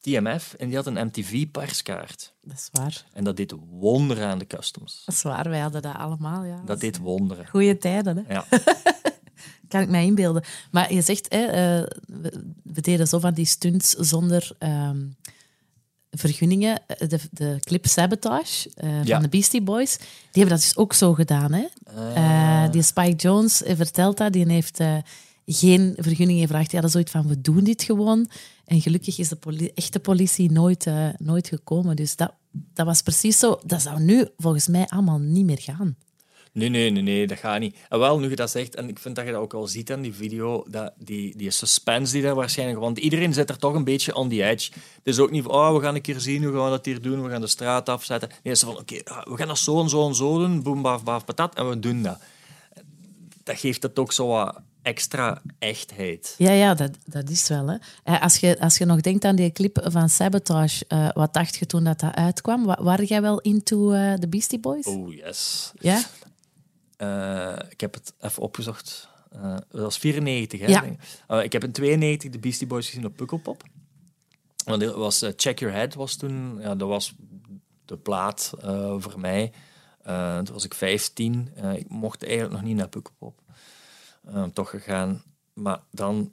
[0.00, 2.34] TMF en die had een MTV-perskaart.
[2.42, 3.04] Dat is waar.
[3.12, 5.02] En dat deed wonderen aan de customs.
[5.06, 6.44] Dat is waar, wij hadden dat allemaal.
[6.44, 6.62] Ja.
[6.64, 7.48] Dat deed wonderen.
[7.48, 8.34] Goeie tijden, hè?
[8.34, 8.44] Ja.
[9.68, 10.42] kan ik mij inbeelden.
[10.70, 11.86] Maar je zegt, hè, eh,
[12.62, 15.06] we, deden zo van die stunts zonder ehm,
[16.10, 16.82] vergunningen.
[16.86, 19.14] De, de clip Sabotage eh, Ja.
[19.14, 20.06] van de Beastie Boys, die
[20.42, 21.52] hebben dat dus ook zo gedaan.
[21.52, 21.66] Hè?
[22.14, 24.80] Eh, die Spike Jones vertelt dat, die heeft
[25.50, 26.70] geen vergunningen gevraagd.
[26.70, 28.28] Die hadden zoiets van, we doen dit gewoon.
[28.64, 31.96] En gelukkig is de poli- echte politie nooit, eh, nooit gekomen.
[31.96, 33.60] Dus dat, dat was precies zo.
[33.64, 35.96] Dat zou nu volgens mij allemaal niet meer gaan.
[36.52, 37.76] Nee, nee, nee, nee, dat gaat niet.
[37.88, 39.92] En wel, nu je dat zegt, en ik vind dat je dat ook wel ziet
[39.92, 42.78] aan die video, dat die, die suspense die daar waarschijnlijk...
[42.78, 44.70] Want iedereen zit er toch een beetje on the edge.
[44.72, 46.84] Het is ook niet van, oh, we gaan een keer zien, hoe gaan we dat
[46.84, 48.28] hier doen, we gaan de straat afzetten.
[48.42, 50.82] Nee, is van, oké, ah, we gaan dat zo en zo en zo doen, boem,
[50.82, 52.18] baf, baf, patat, en we doen dat.
[53.42, 56.34] Dat geeft het ook zo wat extra echtheid.
[56.38, 57.66] Ja, ja dat, dat is wel.
[57.68, 57.76] Hè.
[58.04, 61.56] Eh, Als, je, als je nog denkt aan die clip van Sabotage, eh, wat dacht
[61.56, 62.64] je toen dat, dat uitkwam?
[62.64, 64.86] Wa- Waren jij wel into eh, de Beastie Boys?
[64.86, 65.72] Oh, yes.
[65.78, 65.98] Ja?
[67.68, 69.08] Ik heb het even opgezocht.
[69.70, 70.66] Dat was 94, hè?
[70.66, 70.82] Ja.
[71.42, 71.52] ik.
[71.52, 73.62] Heb in 92 de Beastie Boys gezien op Pukkelpop.
[74.64, 77.14] Want dat was Check Your Head was toen, ja, dat was
[77.84, 78.52] de plaat
[78.98, 79.52] voor mij.
[80.44, 81.50] Toen was ik 15.
[81.54, 83.40] Eh, ik mocht eigenlijk nog niet naar Pukkelpop.
[84.32, 85.22] Eh, toch gegaan.
[85.52, 86.32] Maar dan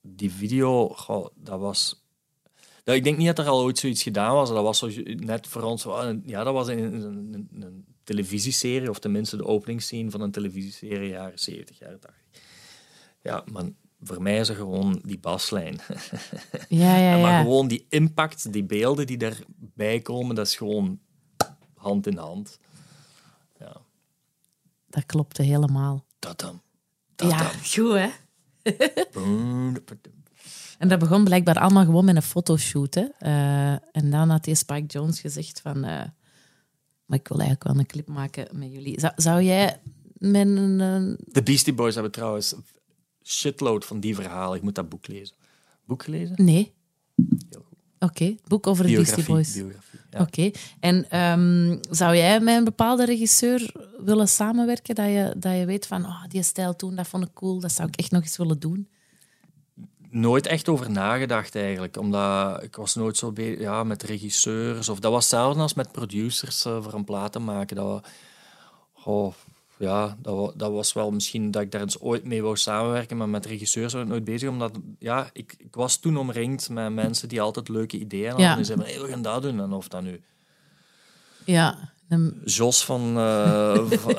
[0.00, 2.02] die video, goh, dat was.
[2.84, 4.48] Ik denk niet dat er al ooit zoiets gedaan was.
[4.48, 5.84] Dat was zo, net voor ons.
[5.84, 7.02] een- Ja, dat was een, een,
[7.34, 12.22] een, een televisieserie, of tenminste de openingsscene van een televisieserie jaren 70, jaren 80.
[13.22, 13.64] Ja, maar
[14.00, 15.80] voor mij is er gewoon die baslijn.
[16.68, 17.42] Ja, ja, Maar ja.
[17.42, 21.00] gewoon die impact, die beelden die daarbij komen, dat is gewoon
[21.74, 22.58] hand in hand.
[23.58, 23.76] Ja,
[24.86, 26.04] Dat klopte helemaal.
[26.18, 26.62] dat dan.
[27.28, 28.08] Ja, goed hè.
[30.78, 32.94] En dat begon blijkbaar allemaal gewoon met een fotoshoot.
[32.94, 33.04] Hè.
[33.18, 35.84] Eh, en dan had die Spike Jones gezegd van...
[35.84, 36.04] eh,
[37.04, 39.00] maar ik wil eigenlijk wel een clip maken met jullie.
[39.00, 39.80] Zou, zou jij
[40.14, 41.16] met een...
[41.18, 42.64] De Beastie Boys hebben trouwens een
[43.22, 44.56] shitload van die verhalen.
[44.56, 45.36] Ik moet dat boek lezen.
[45.84, 46.44] Boek gelezen?
[46.44, 46.72] Nee.
[47.98, 49.24] Oké, boek over de Beastie.
[49.24, 49.52] Boys.
[49.52, 50.50] biografie Oké.
[50.80, 54.94] En ehm, zou jij met een bepaalde regisseur willen samenwerken?
[54.94, 57.60] Dat je, dat je weet van, oh, die stijl toen, dat vond ik cool.
[57.60, 58.88] Dat zou ik echt nog eens willen doen.
[60.10, 61.96] nooit echt over nagedacht eigenlijk.
[61.96, 64.88] Omdat ik was nooit zo bezig ja, met regisseurs.
[64.88, 67.76] Of dat was hetzelfde als met producers eh, voor een plaat te maken.
[67.76, 68.06] Dat,
[68.92, 69.34] goh,
[69.78, 73.16] ja, dat, dat was wel misschien dat ik daar eens ooit mee wou samenwerken.
[73.16, 74.48] Maar met regisseurs was ik nooit bezig.
[74.48, 78.46] Omdat ja, ik, ik was toen omringd met mensen die altijd leuke ideeën hadden.
[78.46, 78.56] Ja.
[78.56, 79.60] En zeiden, hey, we gaan dat doen.
[79.60, 80.20] En of dat nu
[81.44, 81.92] Ja.
[82.44, 84.14] Jos van, eh, van,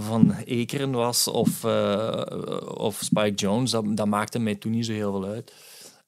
[0.00, 2.22] van Ekeren was of, eh,
[2.74, 5.52] of Spike Jones, dat, dat maakte mij toen niet zo heel veel uit.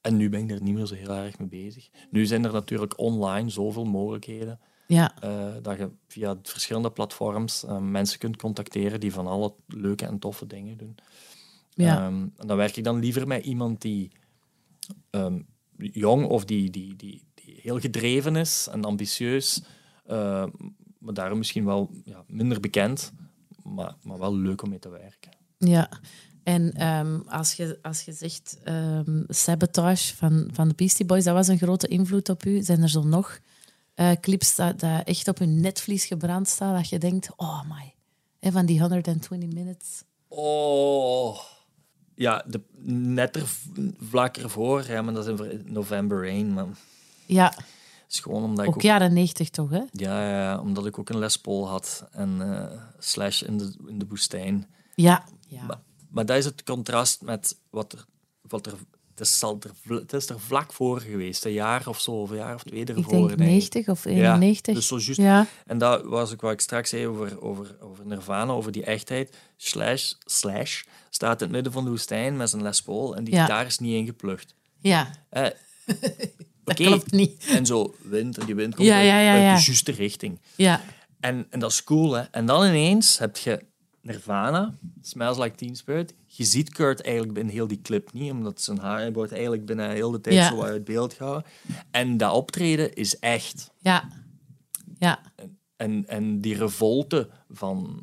[0.01, 1.89] En nu ben ik er niet meer zo heel erg mee bezig.
[2.11, 4.61] Nu zijn er natuurlijk online zoveel mogelijkheden
[4.93, 5.21] ja.
[5.21, 10.19] eh, dat je via verschillende platforms eh, mensen kunt contacteren die van alle leuke en
[10.19, 10.95] toffe dingen doen.
[11.75, 11.97] Ja.
[11.97, 14.11] Ehm, en dan werk ik dan liever met iemand die
[15.11, 15.41] ehm,
[15.77, 19.63] jong of die, die, die, die heel gedreven is en ambitieus,
[20.07, 20.47] eh,
[20.99, 23.13] maar daarom misschien wel ja, minder bekend,
[23.63, 25.31] maar, maar wel leuk om mee te werken.
[25.59, 25.89] Ja,
[26.43, 28.59] en ehm, als, je, als je zegt
[29.29, 32.63] Sabotage van, van de Beastie Boys, dat was een grote invloed op u.
[32.63, 33.41] Zijn er zo nog
[33.95, 37.95] eh, clips dat, dat echt op hun netvlies gebrand staan, dat je denkt, oh my,
[38.39, 40.03] Hè, van die 120 minutes.
[40.29, 41.39] Oh.
[42.15, 43.49] Ja, de, net er
[43.99, 46.53] vlak ervoor, ja, maar dat is in November Rain.
[46.53, 46.77] Maar het
[47.27, 47.55] Ja,
[48.09, 49.83] is gewoon omdat ik ook ook, jaren 90 toch, hè?
[49.93, 53.99] ja, ja, omdat ik ook een Les Paul had en eh, slash in de, in
[53.99, 54.67] de woestijn.
[54.95, 55.25] Ja.
[55.49, 55.63] ja.
[55.63, 58.05] Maar, maar dat is het contrast met wat er.
[58.49, 58.75] Wat er
[59.27, 62.37] is al er, het is er vlak voor geweest, een jaar of zo, of een
[62.37, 63.03] jaar of twee ervoor.
[63.03, 63.37] Ik denk ik.
[63.37, 64.67] 90 of 91.
[64.67, 65.17] Ja, dus zo juist.
[65.21, 68.85] Ja, En dat was ook wat ik straks zei over, over, over Nirvana, over die
[68.85, 69.37] echtheid.
[69.57, 73.35] Slash, slash staat in het midden van de woestijn met zijn Les Paul en die
[73.35, 73.43] Ja.
[73.43, 74.55] gitaar is niet ingeplucht.
[74.81, 75.11] ja.
[75.31, 75.47] Eh,
[76.65, 77.45] dat klopt niet.
[77.49, 79.05] En zo wind, en die wind komt Ja, uit,
[79.37, 80.41] de juiste richting.
[80.57, 80.81] Ja,
[81.21, 82.23] En, en dat is cool, hè.
[82.31, 83.65] En dan ineens heb je
[84.01, 86.15] Nirvana, Smells Like Teen Spirit.
[86.35, 89.91] Je ziet Kurt eigenlijk in heel die clip niet, omdat zijn haar wordt eigenlijk binnen
[89.91, 90.49] heel de tijd Ja.
[90.49, 91.51] zo uit beeld gehouden.
[91.91, 93.71] En dat optreden is echt.
[93.79, 94.09] ja.
[94.99, 95.21] Ja,
[95.77, 98.03] En, en die revolte van,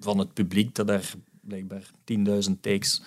[0.00, 1.90] van het publiek dat daar blijkbaar
[2.48, 3.02] 10.000 takes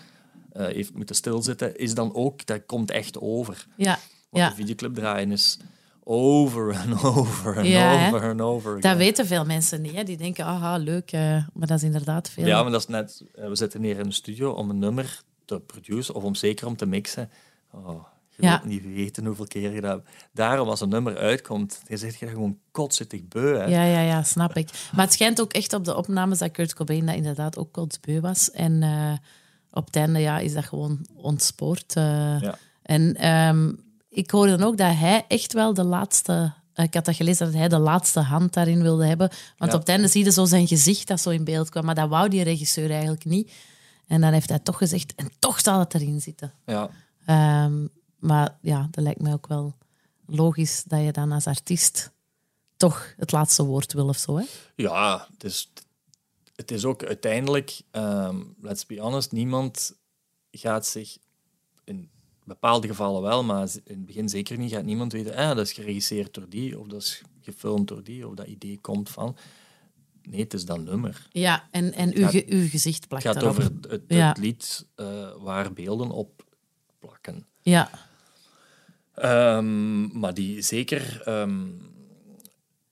[0.51, 3.67] eh, heeft moeten stilzitten, is dan ook, dat komt echt over.
[3.77, 3.99] ja.
[4.29, 4.49] Want ja.
[4.49, 5.57] de videoclip draaien is
[6.03, 8.81] over en over en Ja, over en over.
[8.81, 9.95] Dat weten veel mensen niet.
[9.95, 10.03] Hè.
[10.03, 11.11] Die denken, aha, leuk.
[11.11, 11.21] eh,
[11.53, 12.45] maar dat is inderdaad veel.
[12.45, 13.23] Ja, maar dat is net...
[13.35, 16.67] eh, We zitten hier in de studio om een nummer te produceren, of om zeker
[16.67, 17.29] om te mixen.
[17.71, 18.49] Oh, je Ja.
[18.49, 20.01] wilt niet weten hoeveel keer je dat...
[20.33, 23.55] Daarom, als een nummer uitkomt, dan zit je gewoon kotzittig beu.
[23.57, 23.65] Hè?
[23.65, 24.69] Ja, ja, ja, snap ik.
[24.95, 28.19] Maar het schijnt ook echt op de opnames dat Kurt Cobain dat inderdaad ook kotsbeu
[28.19, 28.51] was.
[28.51, 29.13] En eh,
[29.71, 31.93] op het einde ja, is dat gewoon ontspoord.
[31.93, 32.57] Ja.
[32.81, 33.71] En ehm,
[34.11, 36.53] ik hoorde dan ook dat hij echt wel de laatste...
[36.73, 39.29] eh, Ik had dat gelezen dat hij de laatste hand daarin wilde hebben.
[39.57, 39.77] Want Ja.
[39.77, 41.85] op het einde zie je zo zijn gezicht dat zo in beeld kwam.
[41.85, 43.51] Maar dat wou die regisseur eigenlijk niet.
[44.07, 46.53] En dan heeft hij toch gezegd, en toch zal het erin zitten.
[46.65, 46.89] Ja.
[47.25, 47.87] Ehm,
[48.19, 49.75] maar ja, dat lijkt mij ook wel
[50.25, 52.11] logisch dat je dan als artiest
[52.77, 54.37] toch het laatste woord wil of zo.
[54.37, 54.43] Hè?
[54.75, 55.71] Ja, het is,
[56.55, 59.93] het is ook uiteindelijk, ehm, let's be honest, niemand
[60.51, 61.17] gaat zich
[61.83, 62.09] in
[62.53, 65.73] bepaalde gevallen wel, maar in het begin zeker niet, gaat niemand weten, ah, dat is
[65.73, 69.35] geregisseerd door die, of dat is gefilmd door die, of dat idee komt van.
[70.23, 71.27] Nee, het is dat nummer.
[71.31, 73.51] Ja, en, en uw, gaat- uw gezicht Het plakt gaat daarop.
[73.51, 74.35] over het, het Ja.
[74.39, 76.45] lied eh, waar beelden op
[76.99, 77.45] plakken.
[77.61, 77.89] Ja,
[79.13, 81.67] Ehm, maar die zeker ehm,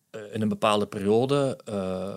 [0.10, 2.16] eh, in een bepaalde periode eh,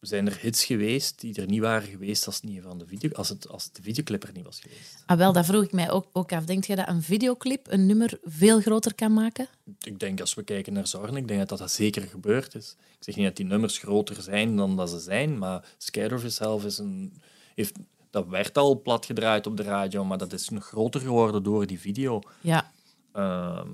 [0.00, 3.10] zijn er hits geweest die er niet waren geweest als, het niet van de, video,
[3.10, 5.02] als, het, als de videoclip er niet was geweest.
[5.06, 6.44] ah, wel, dat vroeg ik mij ook, ook af.
[6.44, 9.48] Denk je dat een videoclip een nummer veel groter kan maken?
[9.80, 12.76] Ik denk als we kijken naar Zorn, ik denk dat dat zeker gebeurd is.
[12.98, 16.18] Ik zeg niet dat die nummers groter zijn dan dat ze zijn, maar Scared of
[16.20, 17.12] Yourself is een,
[17.54, 17.74] heeft,
[18.10, 21.66] dat werd al plat gedraaid op de radio, maar dat is nog groter geworden door
[21.66, 22.20] die video.
[22.40, 22.72] Ja,
[23.12, 23.68] Ehm,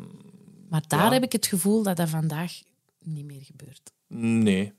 [0.69, 1.13] maar daar Ja.
[1.13, 2.61] heb ik het gevoel dat dat vandaag
[2.99, 3.93] niet meer gebeurt.
[4.09, 4.73] Nee.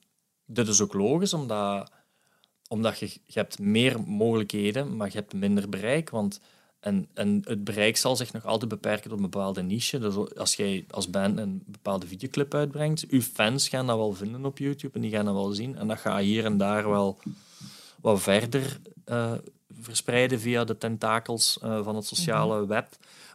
[0.46, 1.92] Dit is ook logisch, omdat,
[2.68, 6.10] omdat je, je hebt meer mogelijkheden, maar je hebt minder bereik.
[6.10, 6.40] Want,
[6.80, 10.00] en, en het bereik zal zich nog altijd beperken tot een bepaalde niche.
[10.00, 14.46] Dus als jij als band een bepaalde videoclip uitbrengt, uw fans gaan dat wel vinden
[14.46, 15.76] op YouTube en die gaan dat wel zien.
[15.78, 17.20] En dat gaat hier en daar wel
[18.02, 19.34] wat verder eh,
[19.82, 22.90] verspreiden via de tentakels eh, van het sociale web.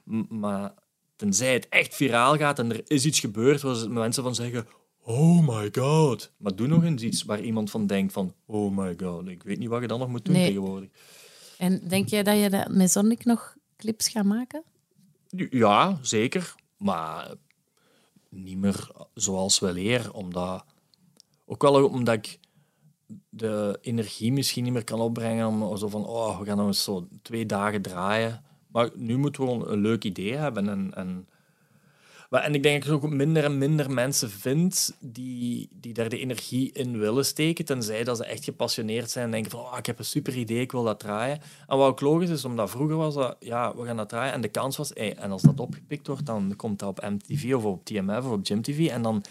[0.04, 0.74] M- maar
[1.16, 4.66] tenzij het echt viraal gaat en er is iets gebeurd waar mensen van zeggen...
[5.02, 6.32] Oh my god.
[6.36, 8.34] Maar doe nog eens iets waar iemand van denkt van...
[8.46, 10.46] Oh my god, ik weet niet wat je dan nog moet doen Nee.
[10.46, 10.88] tegenwoordig.
[11.58, 14.62] En denk jij dat je dat met Sonic nog clips gaat maken?
[15.50, 16.54] Ja, zeker.
[16.76, 17.34] Maar
[18.28, 20.12] niet meer zoals wel eer.
[20.14, 20.64] Omdat,
[21.46, 22.38] ook wel omdat ik
[23.28, 26.84] de energie misschien niet meer kan opbrengen om zo van, oh, we gaan nog eens
[26.84, 28.44] zo twee dagen draaien.
[28.66, 30.68] Maar nu moeten we gewoon een leuk idee hebben.
[30.68, 31.28] En, en,
[32.30, 36.08] maar, en ik denk dat ik ook minder en minder mensen vind die, die daar
[36.08, 39.76] de energie in willen steken, tenzij dat ze echt gepassioneerd zijn en denken van, oh,
[39.78, 41.40] ik heb een super idee, ik wil dat draaien.
[41.66, 44.32] En wat ook logisch is, omdat vroeger was dat, ja, we gaan dat draaien.
[44.32, 47.54] En de kans was, hey, en als dat opgepikt wordt, dan komt dat op MTV
[47.54, 48.88] of op TMF of op Gym TV.
[48.88, 49.24] En dan,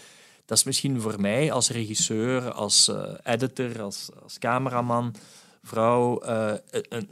[0.44, 5.14] dat is misschien voor mij als regisseur, als eh, editor, als, als cameraman,
[5.62, 7.08] vrouw, eh, een,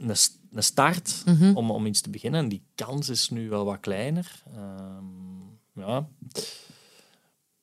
[0.51, 1.23] een, start
[1.53, 2.39] om, om iets te beginnen.
[2.39, 4.41] En die kans is nu wel wat kleiner.
[4.55, 5.38] Ehm,
[5.79, 6.07] ja.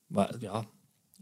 [0.06, 0.64] Maar ja,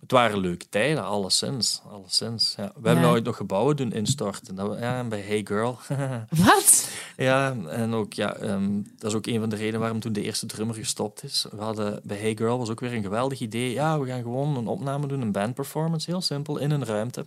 [0.01, 1.81] het waren leuke tijden, alleszins.
[1.91, 2.67] alleszins ja.
[2.67, 3.09] We hebben Ja.
[3.11, 4.55] nooit nog gebouwen doen instorten.
[4.55, 5.79] Dat, we- ja, bij Hey Girl.
[6.45, 6.89] Wat?
[7.17, 10.23] ja, en ook, ja, ehm, dat is ook een van de redenen waarom toen de
[10.23, 11.47] eerste drummer gestopt is.
[11.51, 13.71] We hadden bij Hey Girl was ook weer een geweldig idee.
[13.73, 17.27] Ja, we gaan gewoon een opname doen, een bandperformance, heel simpel, in een ruimte.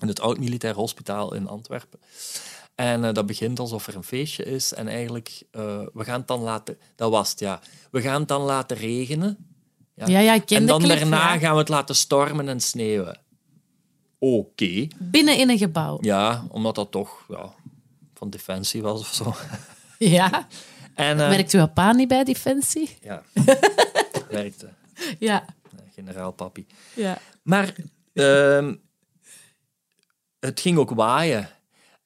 [0.00, 1.98] In het Oud Militair Hospitaal in Antwerpen.
[2.74, 4.74] En eh, dat begint alsof er een feestje is.
[4.74, 6.78] En eigenlijk, eh, we gaan het dan laten...
[6.96, 7.60] Dat was het, ja.
[7.90, 9.36] We gaan het dan laten regenen.
[9.94, 11.38] Ja, ja, ik ken en de dan clip, daarna ja.
[11.38, 13.20] gaan we het laten stormen en sneeuwen.
[14.18, 14.86] Oké.
[14.98, 15.98] Binnen in een gebouw.
[16.00, 17.54] Ja, omdat dat toch ja,
[18.14, 19.34] van Defensie was of zo.
[19.98, 20.46] Ja.
[20.94, 22.96] En, eh, Werkt uw pa niet bij Defensie?
[23.00, 23.22] Ja,
[24.28, 24.68] werkte.
[25.18, 25.44] Ja.
[25.94, 26.66] Generaal Papi.
[26.94, 27.18] ja.
[27.42, 27.74] Maar
[28.14, 28.74] ehm,
[30.40, 31.48] het ging ook waaien.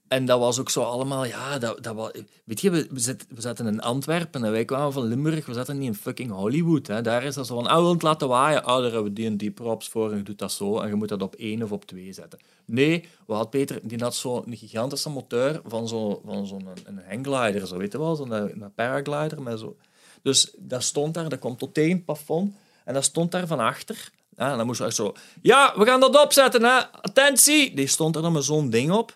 [0.08, 2.10] En dat was ook zo allemaal, ja, dat, dat was,
[2.44, 5.78] weet je, we, zit- we zaten in Antwerpen en wij kwamen van Limburg, we zaten
[5.78, 6.86] niet in fucking Hollywood.
[6.86, 7.00] Hè.
[7.02, 8.64] Daar is dat zo van, ah, we het laten waaien.
[8.64, 10.88] Ah, daar hebben we die en die props voor en je doet dat zo en
[10.88, 12.38] je moet dat op één of op twee zetten.
[12.64, 17.76] Nee, we Peter, die had zo'n gigantische motor van zo'n van zo'n een, hangglider, zo
[17.76, 19.76] weet je wel, zo'n een, een paraglider met zo.
[20.22, 24.10] Dus dat stond daar, dat kwam tot het plafond en dat stond daar van achter.
[24.36, 26.86] Ja, en dan moest je zo, ja, we gaan dat opzetten, hè.
[26.92, 27.74] Attentie!
[27.74, 29.14] Die stond er dan met zo'n ding op.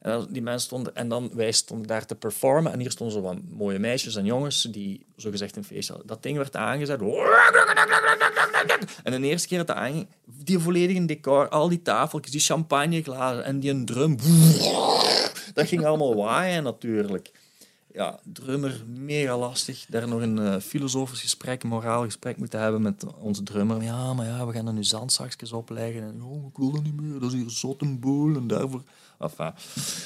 [0.00, 2.72] En dan, die mensen stonden, en dan wij stonden daar te performen.
[2.72, 6.06] En hier stonden zo wat mooie meisjes en jongens die zogezegd een feest hadden.
[6.06, 7.00] Dat ding werd aangezet.
[9.02, 13.70] En de eerste keer dat die volledige decor, al die tafeltjes, die champagneglazen en die
[13.70, 14.16] een drum.
[15.54, 17.30] Dat ging allemaal waaien natuurlijk.
[17.92, 19.86] Ja, drummer, mega lastig.
[19.88, 23.82] Daar nog een eh, filosofisch gesprek, een moraal gesprek moeten hebben met onze drummer.
[23.82, 26.02] Ja, maar ja, we gaan er nu zandzakjes opleggen.
[26.02, 28.36] En oh, ik wil dat niet meer, dat is hier zot en boel.
[28.36, 28.82] En daarvoor...
[29.18, 29.52] Enfin.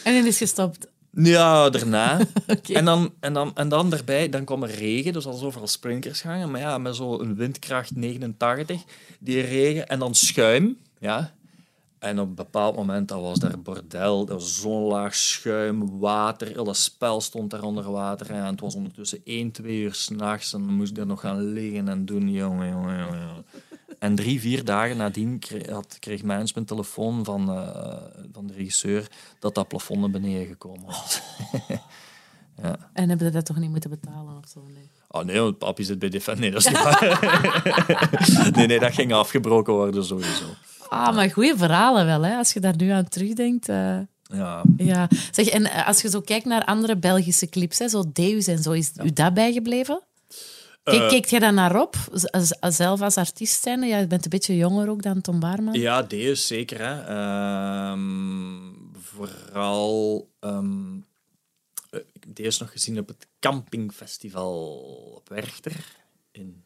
[0.04, 0.86] En hij is gestopt.
[1.10, 2.20] Ja, daarna.
[2.62, 6.20] En, dan, en, dan, en dan daarbij, dan kwam er regen, dus als overal sprinkers
[6.20, 6.50] gangen.
[6.50, 8.82] Maar ja, met zo'n windkracht 89,
[9.18, 10.76] die regen en dan schuim.
[10.98, 11.34] Ja.
[12.04, 16.46] En op een bepaald moment, dat was daar bordel, dat was zo'n laag schuim, water,
[16.46, 18.30] heel dat spel stond daar onder water.
[18.30, 21.52] En het was ondertussen 1, 2 uur s'nachts en dan moest ik daar nog gaan
[21.52, 23.44] liggen en doen, jongen, jongen.
[23.98, 27.96] En drie, vier dagen nadien kreeg, had, kreeg management telefoon van, eh,
[28.32, 29.06] van de regisseur
[29.38, 31.20] dat dat plafond naar beneden gekomen was.
[32.62, 32.76] ja.
[32.92, 34.60] En hebben ze dat toch niet moeten betalen of zo?
[34.74, 34.90] Nee.
[35.08, 36.38] Oh nee, want papi zit bij Defend.
[36.38, 37.20] Nee, dat is niet waar.
[38.56, 40.44] nee, nee, dat ging afgebroken worden sowieso.
[40.88, 42.36] Ah, maar goede verhalen wel, hè?
[42.36, 43.68] Als je daar nu aan terugdenkt.
[43.68, 44.62] eh, Ja.
[44.76, 45.08] ja.
[45.30, 48.62] Zeg, en eh, als je zo kijkt naar andere Belgische clips, hè, zo Deus en
[48.62, 50.02] zo, is u dat bijgebleven?
[50.82, 51.08] Kijk, Eh.
[51.08, 51.96] kijkt jij daar naar op?
[52.60, 53.82] Zelf als artiest zijn?
[53.82, 55.74] Ja, je bent een beetje jonger ook dan Tom Baarman.
[55.74, 56.78] Ja, Deus zeker.
[56.80, 57.00] Hè.
[57.04, 60.28] Ehm, vooral
[61.90, 64.76] ik heb Deus nog gezien op het campingfestival
[65.16, 65.84] op Werchter
[66.32, 66.62] in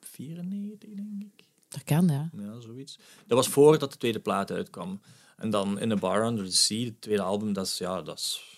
[0.00, 1.41] 94, denk ik.
[1.72, 2.30] Dat kan, ja.
[2.36, 2.98] Ja, zoiets.
[3.26, 5.00] Dat was voordat de tweede plaat uitkwam.
[5.36, 7.78] En dan In the Bar Under the Sea, het tweede album, dat is...
[7.78, 8.52] Ja, dat is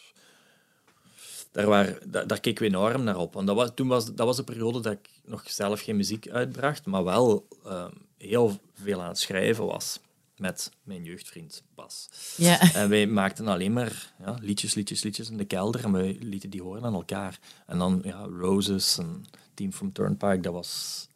[1.55, 3.35] daar, waren, daar, daar keken we enorm naar op.
[3.35, 6.29] Want dat was, toen was, dat was de periode dat ik nog zelf geen muziek
[6.29, 10.01] uitbracht, maar wel ehm, heel veel aan het schrijven was
[10.37, 12.09] met mijn jeugdvriend Bas.
[12.37, 12.61] Ja.
[12.75, 16.51] En wij maakten alleen maar ja, liedjes, liedjes, liedjes in de kelder en we lieten
[16.51, 17.39] die horen aan elkaar.
[17.67, 21.07] En dan ja, Roses en Team from Turnpike, dat was,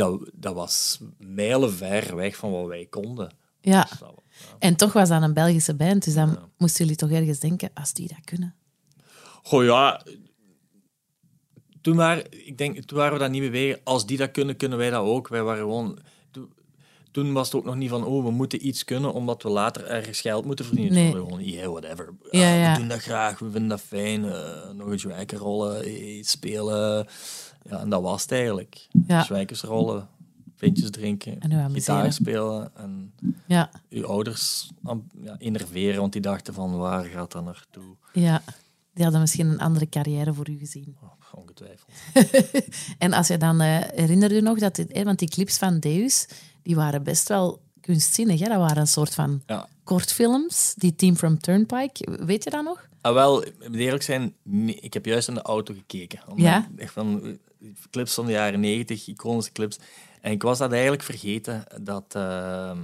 [0.00, 3.34] dat, dat was mijlen ver weg van wat wij konden.
[3.60, 3.82] ja.
[3.90, 4.56] Dus dat- ja.
[4.58, 7.92] En toch was dat een Belgische band, dus dan moesten jullie toch ergens denken, als
[7.92, 8.54] die dat kunnen.
[9.42, 10.02] Goh ja,
[11.80, 13.78] toen, waren, ik denk, toen waren we dat niet mee bezig.
[13.84, 15.28] Als die dat kunnen, kunnen wij dat ook.
[15.28, 15.98] Wij waren gewoon...
[17.10, 19.86] Toen, was het ook nog niet van, oh, we moeten iets kunnen omdat we later
[19.86, 20.92] ergens geld moeten verdienen.
[20.94, 21.10] Nee.
[21.12, 22.14] Gewoon, yeah, whatever.
[22.30, 22.72] Ja, ja.
[22.72, 24.24] We doen dat graag, we vinden dat fijn.
[24.24, 27.06] eh, nog eens wijkerrollen, iets spelen.
[27.70, 28.86] Ja, en dat was het eigenlijk.
[29.06, 29.22] Ja.
[29.22, 30.08] Zwijkersrollen,
[30.56, 31.96] vintjes drinken, En uw amuseren.
[31.96, 33.12] gitaar spelen en
[33.46, 34.70] Ja, uw ouders
[35.22, 37.96] ja, innerveren, want die dachten van, waar gaat dat naartoe?
[38.12, 38.42] ja.
[38.94, 40.96] Die hadden misschien een andere carrière voor u gezien.
[41.02, 41.90] Oh, ongetwijfeld.
[42.98, 45.78] En als je dan eh herinnerde je nog dat, dit, eh, want die clips van
[45.78, 46.28] Deus,
[46.62, 48.40] die waren best wel kunstzinnig.
[48.40, 48.48] Hè?
[48.48, 49.68] Dat waren een soort van Ja.
[49.84, 52.24] kortfilms, die Team from Turnpike.
[52.24, 52.88] Weet je dat nog?
[53.00, 56.20] Ah, wel, ik moet eerlijk zijn, nee, ik heb juist in de auto gekeken.
[56.36, 56.68] Ja?
[56.78, 57.38] van
[57.90, 59.78] clips van de jaren negentig, iconische clips.
[60.20, 62.78] En ik was dat eigenlijk vergeten dat ehm,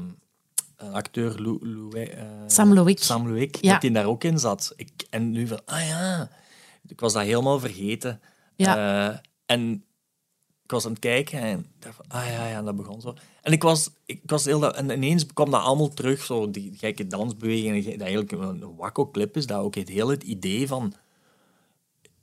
[0.76, 2.74] een acteur Lou, Lou, eh, Sam
[3.60, 3.72] Ja.
[3.72, 4.72] dat hij daar ook in zat.
[4.76, 6.28] Ik, en nu van, ah ja,
[6.86, 8.20] ik was dat helemaal vergeten.
[8.56, 9.08] Ja.
[9.10, 9.84] Eh, en
[10.62, 13.14] ik was aan het kijken en dacht van, ah ja, ja, dat begon zo.
[13.46, 16.72] En ik was, ik was heel dat, en ineens kwam dat allemaal terug, zo die
[16.76, 20.92] gekke dansbewegingen, dat eigenlijk een wakko-clip is, dat ook het hele het idee van,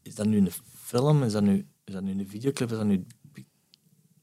[0.01, 2.85] is dat nu een film, is dat nu, is dat nu een videoclip, is dat
[2.85, 3.43] nu de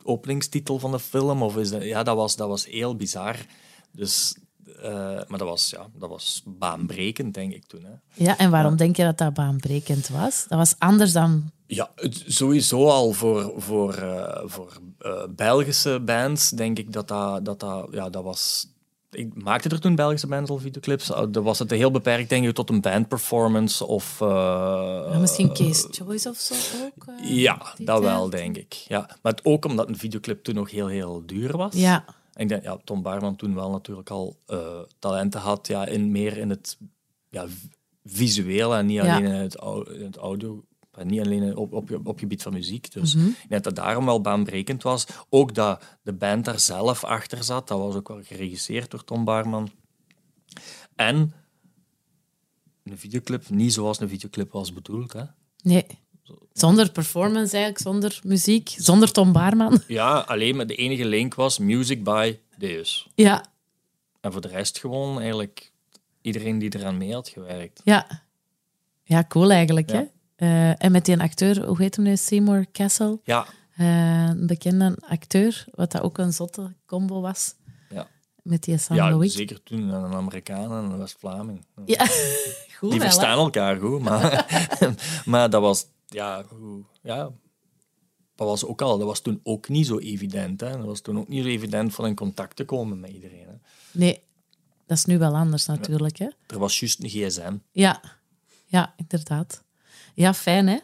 [0.02, 3.36] openingstitel van de film, of is dat, ja, dat was, dat was heel bizar.
[3.90, 4.36] Dus,
[4.76, 7.84] eh, maar dat was, ja, dat was baanbrekend, denk ik toen.
[7.84, 8.24] Hè.
[8.24, 10.46] Ja, en waarom denk je dat dat baanbrekend was?
[10.48, 11.50] Dat was anders dan...
[11.72, 17.44] Ja, het- sowieso al voor, voor, eh, voor eh, Belgische bands denk ik dat dat,
[17.44, 18.68] dat, dat, ja, dat was...
[19.10, 21.10] Ik maakte er toen Belgische bands al videoclips.
[21.10, 24.16] Uh, Dan was het heel beperkt, denk ik, tot een bandperformance of...
[24.18, 26.54] Ja, misschien Case Choice of zo
[26.84, 27.04] ook?
[27.22, 28.72] Ja, dat wel, denk ik.
[28.72, 29.16] Ja.
[29.22, 31.74] Maar het ook omdat een videoclip toen nog heel, heel duur was.
[31.74, 34.36] Ja, En ik denk, ja, Tom Barman toen wel natuurlijk al
[34.98, 36.78] talenten had, ja, in, meer in het
[37.28, 37.46] ja,
[38.04, 39.02] visuele en niet Ja.
[39.16, 40.64] alleen in het, au- in het audio,
[41.00, 42.92] en niet alleen op, op, op gebied van muziek.
[42.92, 43.26] Dus Mhm.
[43.26, 45.06] ik denk dat daarom wel baanbrekend was.
[45.28, 49.24] Ook dat de band daar zelf achter zat, dat was ook wel geregisseerd door Tom
[49.24, 49.70] Barman.
[50.96, 51.32] En
[52.84, 55.22] een videoclip, niet zoals een videoclip was bedoeld, hè.
[55.62, 55.86] nee.
[56.52, 59.82] Zonder performance eigenlijk, zonder muziek, zonder Tom Baarman.
[59.88, 63.08] Ja, alleen maar de enige link was music by Deus.
[63.14, 63.44] Ja,
[64.20, 65.72] En voor de rest gewoon eigenlijk
[66.20, 67.80] iedereen die eraan mee had gewerkt.
[67.84, 68.28] ja.
[69.04, 69.96] Ja, cool eigenlijk, Ja.
[69.96, 70.04] hè?
[70.40, 72.16] Eh, en met die acteur, hoe heet hem nu?
[72.16, 73.20] Seymour Castle.
[73.24, 77.54] Ja, Eh, een bekende acteur, wat dat ook een zotte combo was.
[77.90, 78.08] Ja.
[78.42, 81.64] Met die Sam ja zeker toen een Amerikaan en een West-Vlaming.
[81.84, 82.06] Ja,
[82.78, 84.46] goed Die wel, verstaan elkaar goed, maar,
[85.24, 86.44] maar dat was, ja,
[87.02, 87.30] ja,
[88.34, 90.60] dat was ook al, dat was toen ook niet zo evident.
[90.60, 90.70] Hè.
[90.76, 93.46] Dat was toen ook niet zo evident van in contact te komen met iedereen.
[93.46, 93.54] Hè.
[93.92, 94.22] Nee,
[94.86, 96.28] dat is nu wel anders natuurlijk, hè?
[96.46, 97.56] Er was juist een gsm.
[97.72, 98.00] Ja,
[98.66, 99.62] ja, inderdaad.
[100.20, 100.78] Ja, fijn hè.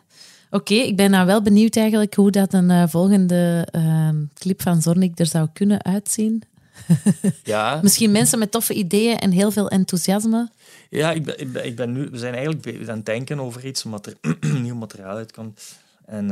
[0.50, 4.82] Oké, ik ben nou wel benieuwd eigenlijk hoe dat een eh, volgende ehm, clip van
[4.82, 6.42] Zornik er zou kunnen uitzien.
[7.42, 10.50] Ja, Misschien mensen met toffe ideeën en heel veel enthousiasme.
[10.90, 13.66] Ja, ik ben, ik ben, ik ben nu, we zijn eigenlijk aan het denken over
[13.66, 14.16] iets, omdat er
[14.62, 15.76] nieuw materiaal uitkomt.
[16.04, 16.30] En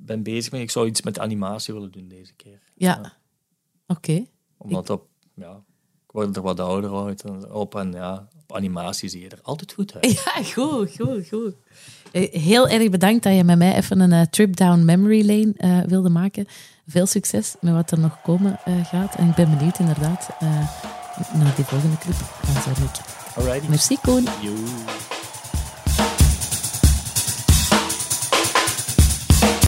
[0.00, 2.58] ik ben bezig met, ik zou iets met animatie willen doen deze keer.
[2.74, 3.12] Ja,
[3.86, 4.24] oké.
[4.56, 5.62] Omdat op, ja,
[6.04, 9.72] ik word er wat ouder uit op en ja, op animatie zie je er altijd
[9.72, 10.12] goed uit.
[10.24, 11.54] Ja, goed, goed, goed.
[12.12, 15.52] Eh, Heel erg bedankt dat je met mij even een eh, trip down memory lane
[15.56, 16.46] eh, wilde maken.
[16.86, 19.14] Veel succes met wat er nog komen gaat.
[19.14, 20.28] En ik ben benieuwd inderdaad
[21.32, 22.96] naar die volgende clip van Zornik.
[23.36, 23.68] Alrighty.
[23.68, 24.28] Merci, Koen.